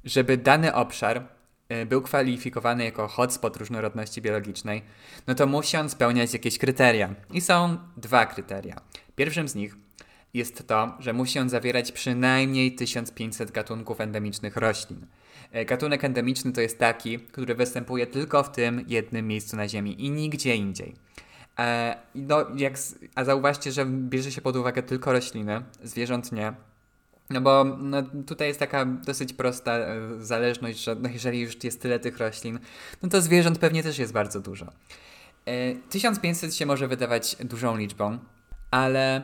Żeby 0.05 0.37
dany 0.37 0.75
obszar 0.75 1.29
y, 1.73 1.87
był 1.87 2.03
kwalifikowany 2.03 2.85
jako 2.85 3.09
hotspot 3.09 3.57
różnorodności 3.57 4.23
biologicznej, 4.23 4.83
no 5.27 5.35
to 5.35 5.47
musi 5.47 5.77
on 5.77 5.91
spełniać 5.91 6.33
jakieś 6.33 6.59
kryteria. 6.59 7.15
I 7.31 7.41
są 7.41 7.79
dwa 7.97 8.27
kryteria. 8.27 8.81
Pierwszym 9.19 9.49
z 9.49 9.55
nich 9.55 9.77
jest 10.35 10.67
to, 10.67 10.97
że 10.99 11.13
musi 11.13 11.39
on 11.39 11.49
zawierać 11.49 11.93
przynajmniej 11.93 12.75
1500 12.75 13.51
gatunków 13.51 14.01
endemicznych 14.01 14.57
roślin. 14.57 15.07
E, 15.53 15.65
gatunek 15.65 16.05
endemiczny 16.05 16.53
to 16.53 16.61
jest 16.61 16.79
taki, 16.79 17.19
który 17.19 17.55
występuje 17.55 18.07
tylko 18.07 18.43
w 18.43 18.53
tym 18.53 18.85
jednym 18.89 19.27
miejscu 19.27 19.57
na 19.57 19.69
Ziemi 19.69 20.05
i 20.05 20.11
nigdzie 20.11 20.57
indziej. 20.57 20.95
E, 21.59 21.99
no, 22.15 22.47
jak, 22.57 22.75
a 23.15 23.25
zauważcie, 23.25 23.73
że 23.73 23.87
bierze 23.87 24.33
się 24.33 24.41
pod 24.41 24.57
uwagę 24.57 24.83
tylko 24.83 25.13
rośliny, 25.13 25.63
zwierząt 25.83 26.33
nie. 26.33 26.53
No 27.31 27.41
bo 27.41 27.65
no, 27.65 28.03
tutaj 28.27 28.49
jest 28.49 28.61
taka 28.61 28.85
dosyć 28.85 29.33
prosta 29.33 29.73
e, 29.73 30.01
zależność, 30.19 30.85
że 30.85 30.95
no, 30.95 31.09
jeżeli 31.09 31.41
już 31.41 31.65
jest 31.65 31.83
tyle 31.83 32.01
tych 32.01 32.19
roślin, 32.19 32.59
no 33.03 33.09
to 33.09 33.21
zwierząt 33.21 33.59
pewnie 33.59 33.83
też 33.83 33.99
jest 33.99 34.13
bardzo 34.13 34.41
dużo. 34.41 34.67
1500 35.91 36.55
się 36.55 36.67
może 36.67 36.89
wydawać 36.89 37.37
dużą 37.37 37.77
liczbą, 37.77 38.19
ale 38.71 39.23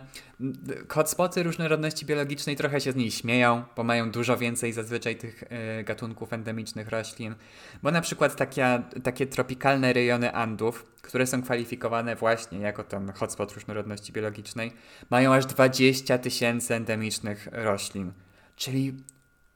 hotspoty 0.89 1.43
różnorodności 1.43 2.07
biologicznej 2.07 2.57
trochę 2.57 2.81
się 2.81 2.93
z 2.93 2.97
niej 2.97 3.11
śmieją, 3.11 3.63
bo 3.77 3.85
mają 3.85 4.11
dużo 4.11 4.37
więcej 4.37 4.73
zazwyczaj 4.73 5.17
tych 5.17 5.43
y, 5.43 5.85
gatunków 5.85 6.33
endemicznych 6.33 6.89
roślin. 6.89 7.35
Bo 7.83 7.91
na 7.91 8.01
przykład 8.01 8.37
takie, 8.37 8.83
takie 9.03 9.27
tropikalne 9.27 9.93
rejony 9.93 10.35
Andów, 10.35 10.87
które 11.03 11.27
są 11.27 11.43
kwalifikowane 11.43 12.17
właśnie 12.17 12.59
jako 12.59 12.85
ten 12.85 13.13
hotspot 13.13 13.53
różnorodności 13.53 14.13
biologicznej, 14.13 14.73
mają 15.11 15.35
aż 15.35 15.47
20 15.47 16.19
tysięcy 16.19 16.75
endemicznych 16.75 17.49
roślin. 17.53 18.13
Czyli 18.57 18.93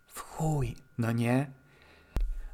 w 0.07 0.21
chuj, 0.21 0.77
no 0.99 1.13
nie? 1.13 1.51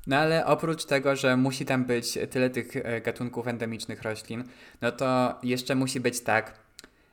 No 0.07 0.17
ale 0.17 0.47
oprócz 0.47 0.85
tego, 0.85 1.17
że 1.17 1.37
musi 1.37 1.65
tam 1.65 1.85
być 1.85 2.19
tyle 2.31 2.51
tych 2.51 2.77
e, 2.77 3.01
gatunków 3.01 3.49
endemicznych 3.49 4.03
roślin, 4.03 4.45
no 4.81 4.93
to 4.93 5.39
jeszcze 5.43 5.75
musi 5.75 6.01
być 6.01 6.21
tak, 6.21 6.64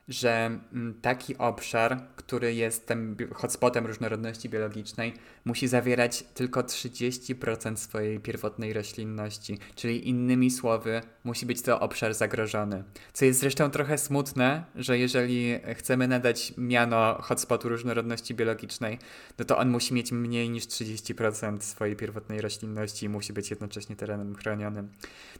że 0.07 0.59
mm, 0.73 0.93
taki 1.01 1.37
obszar, 1.37 2.01
który 2.15 2.53
jest 2.53 2.87
tym 2.87 3.17
hotspotem 3.33 3.85
różnorodności 3.85 4.49
biologicznej, 4.49 5.13
musi 5.45 5.67
zawierać 5.67 6.23
tylko 6.33 6.61
30% 6.61 7.75
swojej 7.75 8.19
pierwotnej 8.19 8.73
roślinności, 8.73 9.57
czyli 9.75 10.09
innymi 10.09 10.51
słowy, 10.51 11.01
musi 11.23 11.45
być 11.45 11.61
to 11.61 11.79
obszar 11.79 12.13
zagrożony. 12.13 12.83
Co 13.13 13.25
jest 13.25 13.39
zresztą 13.39 13.69
trochę 13.69 13.97
smutne, 13.97 14.63
że 14.75 14.97
jeżeli 14.97 15.59
chcemy 15.75 16.07
nadać 16.07 16.53
miano 16.57 17.17
hotspotu 17.21 17.69
różnorodności 17.69 18.35
biologicznej, 18.35 18.99
no 19.39 19.45
to 19.45 19.57
on 19.57 19.69
musi 19.69 19.93
mieć 19.93 20.11
mniej 20.11 20.49
niż 20.49 20.63
30% 20.63 21.61
swojej 21.61 21.95
pierwotnej 21.95 22.41
roślinności 22.41 23.05
i 23.05 23.09
musi 23.09 23.33
być 23.33 23.49
jednocześnie 23.49 23.95
terenem 23.95 24.35
chronionym. 24.35 24.89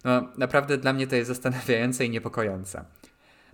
No, 0.03 0.29
naprawdę 0.37 0.77
dla 0.77 0.93
mnie 0.93 1.07
to 1.07 1.15
jest 1.15 1.27
zastanawiające 1.27 2.05
i 2.05 2.09
niepokojące. 2.09 2.85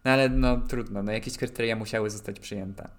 No 0.06 0.12
ale 0.12 0.30
no 0.30 0.58
trudno, 0.58 1.04
no 1.04 1.12
jakieś 1.12 1.38
kryteria 1.38 1.76
musiały 1.76 2.10
zostać 2.10 2.40
przyjęte. 2.40 2.90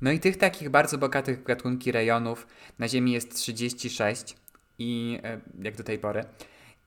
No 0.00 0.10
i 0.10 0.20
tych 0.20 0.36
takich 0.36 0.70
bardzo 0.70 0.98
bogatych 0.98 1.40
w 1.40 1.44
gatunki 1.44 1.92
rejonów 1.92 2.46
na 2.78 2.88
Ziemi 2.88 3.12
jest 3.12 3.34
36 3.34 4.36
i 4.78 5.18
e, 5.22 5.40
jak 5.62 5.76
do 5.76 5.84
tej 5.84 5.98
pory. 5.98 6.24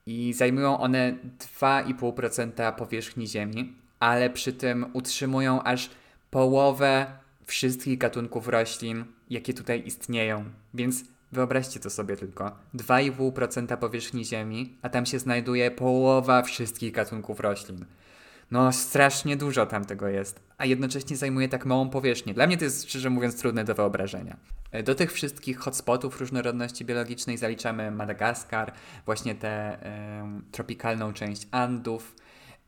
I 0.06 0.32
zajmują 0.32 0.78
one 0.78 1.16
2,5% 1.60 2.74
powierzchni 2.74 3.28
Ziemi, 3.28 3.72
ale 4.00 4.30
przy 4.30 4.52
tym 4.52 4.86
utrzymują 4.92 5.62
aż 5.62 5.90
połowę 6.30 7.06
wszystkich 7.44 7.98
gatunków 7.98 8.48
roślin, 8.48 9.04
jakie 9.30 9.54
tutaj 9.54 9.82
istnieją. 9.86 10.44
Więc 10.74 11.04
wyobraźcie 11.32 11.80
to 11.80 11.90
sobie 11.90 12.16
tylko. 12.16 12.56
2,5% 12.74 13.76
powierzchni 13.76 14.24
Ziemi, 14.24 14.76
a 14.82 14.88
tam 14.88 15.06
się 15.06 15.18
znajduje 15.18 15.70
połowa 15.70 16.42
wszystkich 16.42 16.92
gatunków 16.92 17.40
roślin. 17.40 17.84
No, 18.50 18.72
strasznie 18.72 19.36
dużo 19.36 19.66
tam 19.66 19.84
tego 19.84 20.08
jest, 20.08 20.40
a 20.58 20.66
jednocześnie 20.66 21.16
zajmuje 21.16 21.48
tak 21.48 21.66
małą 21.66 21.90
powierzchnię. 21.90 22.34
Dla 22.34 22.46
mnie 22.46 22.56
to 22.56 22.64
jest, 22.64 22.88
szczerze 22.88 23.10
mówiąc, 23.10 23.40
trudne 23.40 23.64
do 23.64 23.74
wyobrażenia. 23.74 24.36
E, 24.72 24.82
do 24.82 24.94
tych 24.94 25.12
wszystkich 25.12 25.58
hotspotów 25.58 26.20
różnorodności 26.20 26.84
biologicznej 26.84 27.38
zaliczamy 27.38 27.90
Madagaskar, 27.90 28.72
właśnie 29.06 29.34
tę 29.34 29.78
tropikalną 30.52 31.12
część 31.12 31.48
Andów, 31.50 32.16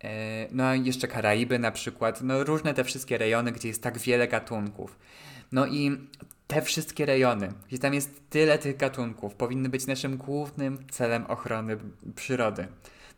e, 0.04 0.48
no 0.50 0.74
jeszcze 0.74 1.08
Karaiby 1.08 1.58
na 1.58 1.70
przykład, 1.70 2.22
no 2.22 2.44
różne 2.44 2.74
te 2.74 2.84
wszystkie 2.84 3.18
rejony, 3.18 3.52
gdzie 3.52 3.68
jest 3.68 3.82
tak 3.82 3.98
wiele 3.98 4.28
gatunków. 4.28 4.98
No 5.52 5.66
i 5.66 5.98
te 6.46 6.62
wszystkie 6.62 7.06
rejony, 7.06 7.52
gdzie 7.68 7.78
tam 7.78 7.94
jest 7.94 8.30
tyle 8.30 8.58
tych 8.58 8.76
gatunków, 8.76 9.34
powinny 9.34 9.68
być 9.68 9.86
naszym 9.86 10.16
głównym 10.16 10.86
celem 10.90 11.26
ochrony 11.26 11.76
przyrody. 12.14 12.66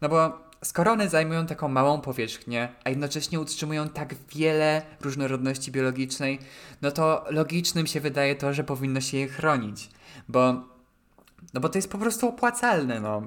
No 0.01 0.09
bo 0.09 0.45
skoro 0.65 0.93
one 0.93 1.09
zajmują 1.09 1.47
taką 1.47 1.69
małą 1.69 2.01
powierzchnię, 2.01 2.69
a 2.85 2.91
jednocześnie 2.91 3.41
utrzymują 3.41 3.89
tak 3.89 4.15
wiele 4.35 4.83
różnorodności 5.01 5.73
biologicznej, 5.73 6.39
no 6.83 6.91
to 6.91 7.25
logicznym 7.31 7.87
się 7.87 8.01
wydaje 8.01 8.37
to, 8.37 8.53
że 8.53 8.65
powinno 8.65 9.01
się 9.01 9.17
je 9.17 9.29
chronić. 9.29 9.91
Bo, 10.29 10.53
no 11.55 11.61
bo 11.61 11.69
to 11.69 11.79
jest 11.79 11.91
po 11.91 11.99
prostu 11.99 12.29
opłacalne, 12.29 13.01
no. 13.01 13.23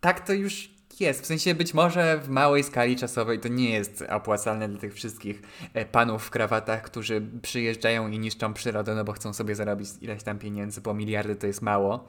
Tak 0.00 0.26
to 0.26 0.32
już 0.32 0.73
jest. 1.00 1.22
W 1.22 1.26
sensie 1.26 1.54
być 1.54 1.74
może 1.74 2.18
w 2.18 2.28
małej 2.28 2.64
skali 2.64 2.96
czasowej 2.96 3.40
to 3.40 3.48
nie 3.48 3.70
jest 3.70 4.04
opłacalne 4.10 4.68
dla 4.68 4.80
tych 4.80 4.94
wszystkich 4.94 5.42
e, 5.74 5.84
panów 5.84 6.24
w 6.24 6.30
krawatach, 6.30 6.82
którzy 6.82 7.22
przyjeżdżają 7.42 8.08
i 8.08 8.18
niszczą 8.18 8.54
przyrodę, 8.54 8.94
no 8.94 9.04
bo 9.04 9.12
chcą 9.12 9.32
sobie 9.32 9.54
zarobić 9.54 9.88
ileś 10.00 10.22
tam 10.22 10.38
pieniędzy, 10.38 10.80
bo 10.80 10.94
miliardy 10.94 11.36
to 11.36 11.46
jest 11.46 11.62
mało. 11.62 12.08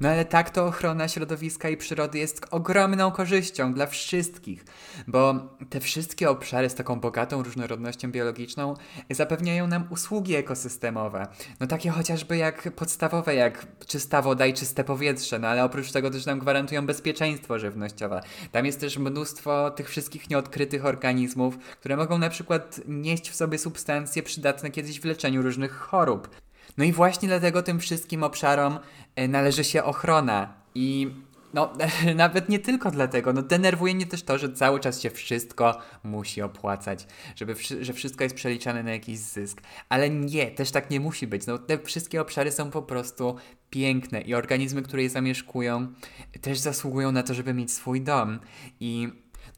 No 0.00 0.08
ale 0.08 0.24
tak 0.24 0.50
to 0.50 0.66
ochrona 0.66 1.08
środowiska 1.08 1.68
i 1.68 1.76
przyrody 1.76 2.18
jest 2.18 2.46
ogromną 2.50 3.10
korzyścią 3.10 3.74
dla 3.74 3.86
wszystkich, 3.86 4.64
bo 5.06 5.34
te 5.70 5.80
wszystkie 5.80 6.30
obszary 6.30 6.70
z 6.70 6.74
taką 6.74 7.00
bogatą 7.00 7.42
różnorodnością 7.42 8.10
biologiczną 8.10 8.74
zapewniają 9.10 9.66
nam 9.66 9.86
usługi 9.90 10.34
ekosystemowe. 10.34 11.26
No 11.60 11.66
takie 11.66 11.90
chociażby 11.90 12.36
jak 12.36 12.72
podstawowe, 12.74 13.34
jak 13.34 13.66
czysta 13.86 14.22
woda 14.22 14.46
i 14.46 14.54
czyste 14.54 14.84
powietrze, 14.84 15.38
no 15.38 15.48
ale 15.48 15.64
oprócz 15.64 15.92
tego 15.92 16.10
też 16.10 16.26
nam 16.26 16.38
gwarantują 16.38 16.86
bezpieczeństwo 16.86 17.58
żywnościowe. 17.58 18.09
Tam 18.52 18.66
jest 18.66 18.80
też 18.80 18.98
mnóstwo 18.98 19.70
tych 19.70 19.88
wszystkich 19.88 20.30
nieodkrytych 20.30 20.86
organizmów, 20.86 21.58
które 21.58 21.96
mogą 21.96 22.18
na 22.18 22.30
przykład 22.30 22.80
nieść 22.88 23.30
w 23.30 23.34
sobie 23.34 23.58
substancje 23.58 24.22
przydatne 24.22 24.70
kiedyś 24.70 25.00
w 25.00 25.04
leczeniu 25.04 25.42
różnych 25.42 25.72
chorób. 25.72 26.30
No 26.78 26.84
i 26.84 26.92
właśnie 26.92 27.28
dlatego 27.28 27.62
tym 27.62 27.80
wszystkim 27.80 28.22
obszarom 28.22 28.78
e, 29.16 29.28
należy 29.28 29.64
się 29.64 29.84
ochrona. 29.84 30.54
I 30.74 31.10
no, 31.54 31.72
nawet 32.16 32.48
nie 32.48 32.58
tylko 32.58 32.90
dlatego. 32.90 33.32
No, 33.32 33.42
denerwuje 33.42 33.94
mnie 33.94 34.06
też 34.06 34.22
to, 34.22 34.38
że 34.38 34.52
cały 34.52 34.80
czas 34.80 35.00
się 35.00 35.10
wszystko 35.10 35.78
musi 36.04 36.42
opłacać, 36.42 37.06
żeby, 37.36 37.54
że 37.80 37.92
wszystko 37.92 38.24
jest 38.24 38.36
przeliczane 38.36 38.82
na 38.82 38.90
jakiś 38.90 39.18
zysk. 39.18 39.60
Ale 39.88 40.10
nie, 40.10 40.50
też 40.50 40.70
tak 40.70 40.90
nie 40.90 41.00
musi 41.00 41.26
być. 41.26 41.46
No, 41.46 41.58
te 41.58 41.78
wszystkie 41.78 42.20
obszary 42.20 42.52
są 42.52 42.70
po 42.70 42.82
prostu 42.82 43.36
piękne 43.70 44.20
i 44.20 44.34
organizmy, 44.34 44.82
które 44.82 45.02
je 45.02 45.10
zamieszkują, 45.10 45.92
też 46.40 46.58
zasługują 46.58 47.12
na 47.12 47.22
to, 47.22 47.34
żeby 47.34 47.54
mieć 47.54 47.72
swój 47.72 48.00
dom. 48.00 48.40
I 48.80 49.08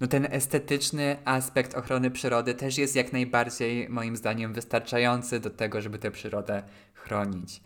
no 0.01 0.07
ten 0.07 0.29
estetyczny 0.31 1.17
aspekt 1.25 1.75
ochrony 1.75 2.11
przyrody 2.11 2.55
też 2.55 2.79
jest 2.79 2.97
jak 2.97 3.13
najbardziej 3.13 3.89
moim 3.89 4.17
zdaniem 4.17 4.53
wystarczający 4.53 5.41
do 5.41 5.51
tego, 5.51 5.81
żeby 5.81 5.99
tę 5.99 6.11
przyrodę 6.11 6.63
chronić. 6.95 7.61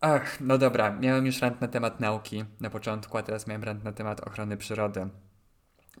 Ach, 0.00 0.40
no 0.40 0.58
dobra, 0.58 0.96
miałem 1.00 1.26
już 1.26 1.40
rant 1.40 1.60
na 1.60 1.68
temat 1.68 2.00
nauki 2.00 2.44
na 2.60 2.70
początku, 2.70 3.18
a 3.18 3.22
teraz 3.22 3.46
miałem 3.46 3.64
rant 3.64 3.84
na 3.84 3.92
temat 3.92 4.20
ochrony 4.20 4.56
przyrody. 4.56 5.08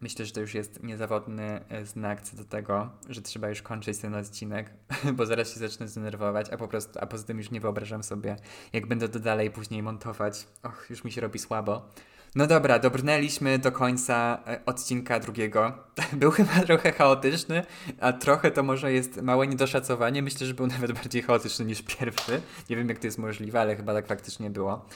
Myślę, 0.00 0.24
że 0.24 0.32
to 0.32 0.40
już 0.40 0.54
jest 0.54 0.82
niezawodny 0.82 1.60
e, 1.68 1.86
znak 1.86 2.22
co 2.22 2.36
do 2.36 2.44
tego, 2.44 2.90
że 3.08 3.22
trzeba 3.22 3.48
już 3.48 3.62
kończyć 3.62 3.98
ten 3.98 4.14
odcinek, 4.14 4.70
bo 5.16 5.26
zaraz 5.26 5.54
się 5.54 5.60
zacznę 5.60 5.88
zdenerwować, 5.88 6.50
a 6.50 6.56
po 6.56 6.68
prostu, 6.68 6.98
a 7.00 7.06
poza 7.06 7.24
tym 7.24 7.38
już 7.38 7.50
nie 7.50 7.60
wyobrażam 7.60 8.02
sobie, 8.02 8.36
jak 8.72 8.86
będę 8.86 9.08
to 9.08 9.20
dalej 9.20 9.50
później 9.50 9.82
montować. 9.82 10.46
Och, 10.62 10.86
już 10.90 11.04
mi 11.04 11.12
się 11.12 11.20
robi 11.20 11.38
słabo. 11.38 11.88
No 12.36 12.46
dobra, 12.46 12.78
dobrnęliśmy 12.78 13.58
do 13.58 13.72
końca 13.72 14.38
e, 14.46 14.60
odcinka 14.66 15.20
drugiego. 15.20 15.72
Był 16.12 16.30
chyba 16.30 16.52
trochę 16.52 16.92
chaotyczny, 16.92 17.62
a 18.00 18.12
trochę 18.12 18.50
to 18.50 18.62
może 18.62 18.92
jest 18.92 19.22
małe 19.22 19.46
niedoszacowanie. 19.46 20.22
Myślę, 20.22 20.46
że 20.46 20.54
był 20.54 20.66
nawet 20.76 20.92
bardziej 20.92 21.22
chaotyczny 21.22 21.64
niż 21.64 21.82
pierwszy. 21.82 22.40
Nie 22.70 22.76
wiem, 22.76 22.88
jak 22.88 22.98
to 22.98 23.06
jest 23.06 23.18
możliwe, 23.18 23.60
ale 23.60 23.76
chyba 23.76 23.94
tak 23.94 24.06
faktycznie 24.06 24.50
było. 24.50 24.86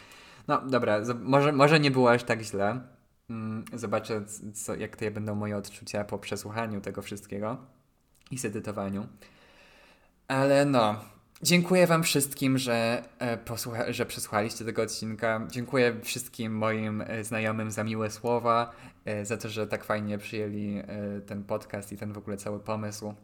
No 0.48 0.62
dobra, 0.66 1.00
może, 1.20 1.52
może 1.52 1.80
nie 1.80 1.90
było 1.90 2.12
aż 2.12 2.24
tak 2.24 2.42
źle. 2.42 2.80
Mm, 3.30 3.64
zobaczę, 3.72 4.24
co, 4.54 4.74
jak 4.74 4.96
to 4.96 5.10
będą 5.10 5.34
moje 5.34 5.56
odczucia 5.56 6.04
po 6.04 6.18
przesłuchaniu 6.18 6.80
tego 6.80 7.02
wszystkiego 7.02 7.56
i 8.30 8.38
zedytowaniu. 8.38 9.06
Ale 10.28 10.64
no, 10.64 11.00
Dziękuję 11.42 11.86
Wam 11.86 12.02
wszystkim, 12.02 12.58
że, 12.58 13.02
e, 13.18 13.36
posłucha- 13.38 13.92
że 13.92 14.06
przesłuchaliście 14.06 14.64
tego 14.64 14.82
odcinka. 14.82 15.46
Dziękuję 15.50 16.00
wszystkim 16.02 16.56
moim 16.56 17.00
e, 17.06 17.24
znajomym 17.24 17.70
za 17.70 17.84
miłe 17.84 18.10
słowa, 18.10 18.72
e, 19.04 19.24
za 19.24 19.36
to, 19.36 19.48
że 19.48 19.66
tak 19.66 19.84
fajnie 19.84 20.18
przyjęli 20.18 20.82
ten 21.26 21.44
podcast 21.44 21.92
i 21.92 21.96
ten 21.96 22.12
w 22.12 22.18
ogóle 22.18 22.36
cały 22.36 22.60
pomysł. 22.60 23.14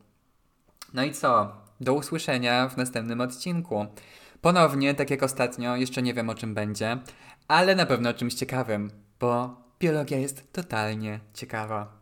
No 0.95 1.05
i 1.05 1.13
co? 1.13 1.57
Do 1.81 1.95
usłyszenia 1.95 2.69
w 2.69 2.77
następnym 2.77 3.21
odcinku. 3.21 3.87
Ponownie, 4.41 4.95
tak 4.95 5.11
jak 5.11 5.23
ostatnio, 5.23 5.77
jeszcze 5.77 6.03
nie 6.03 6.15
wiem 6.15 6.31
o 6.31 6.35
czym 6.35 6.55
będzie, 6.55 6.99
ale 7.49 7.75
na 7.75 7.87
pewno 7.87 8.11
o 8.11 8.15
czymś 8.15 8.35
ciekawym, 8.35 8.91
bo 9.21 9.57
biologia 9.81 10.19
jest 10.19 10.53
totalnie 10.53 11.21
ciekawa. 11.35 11.96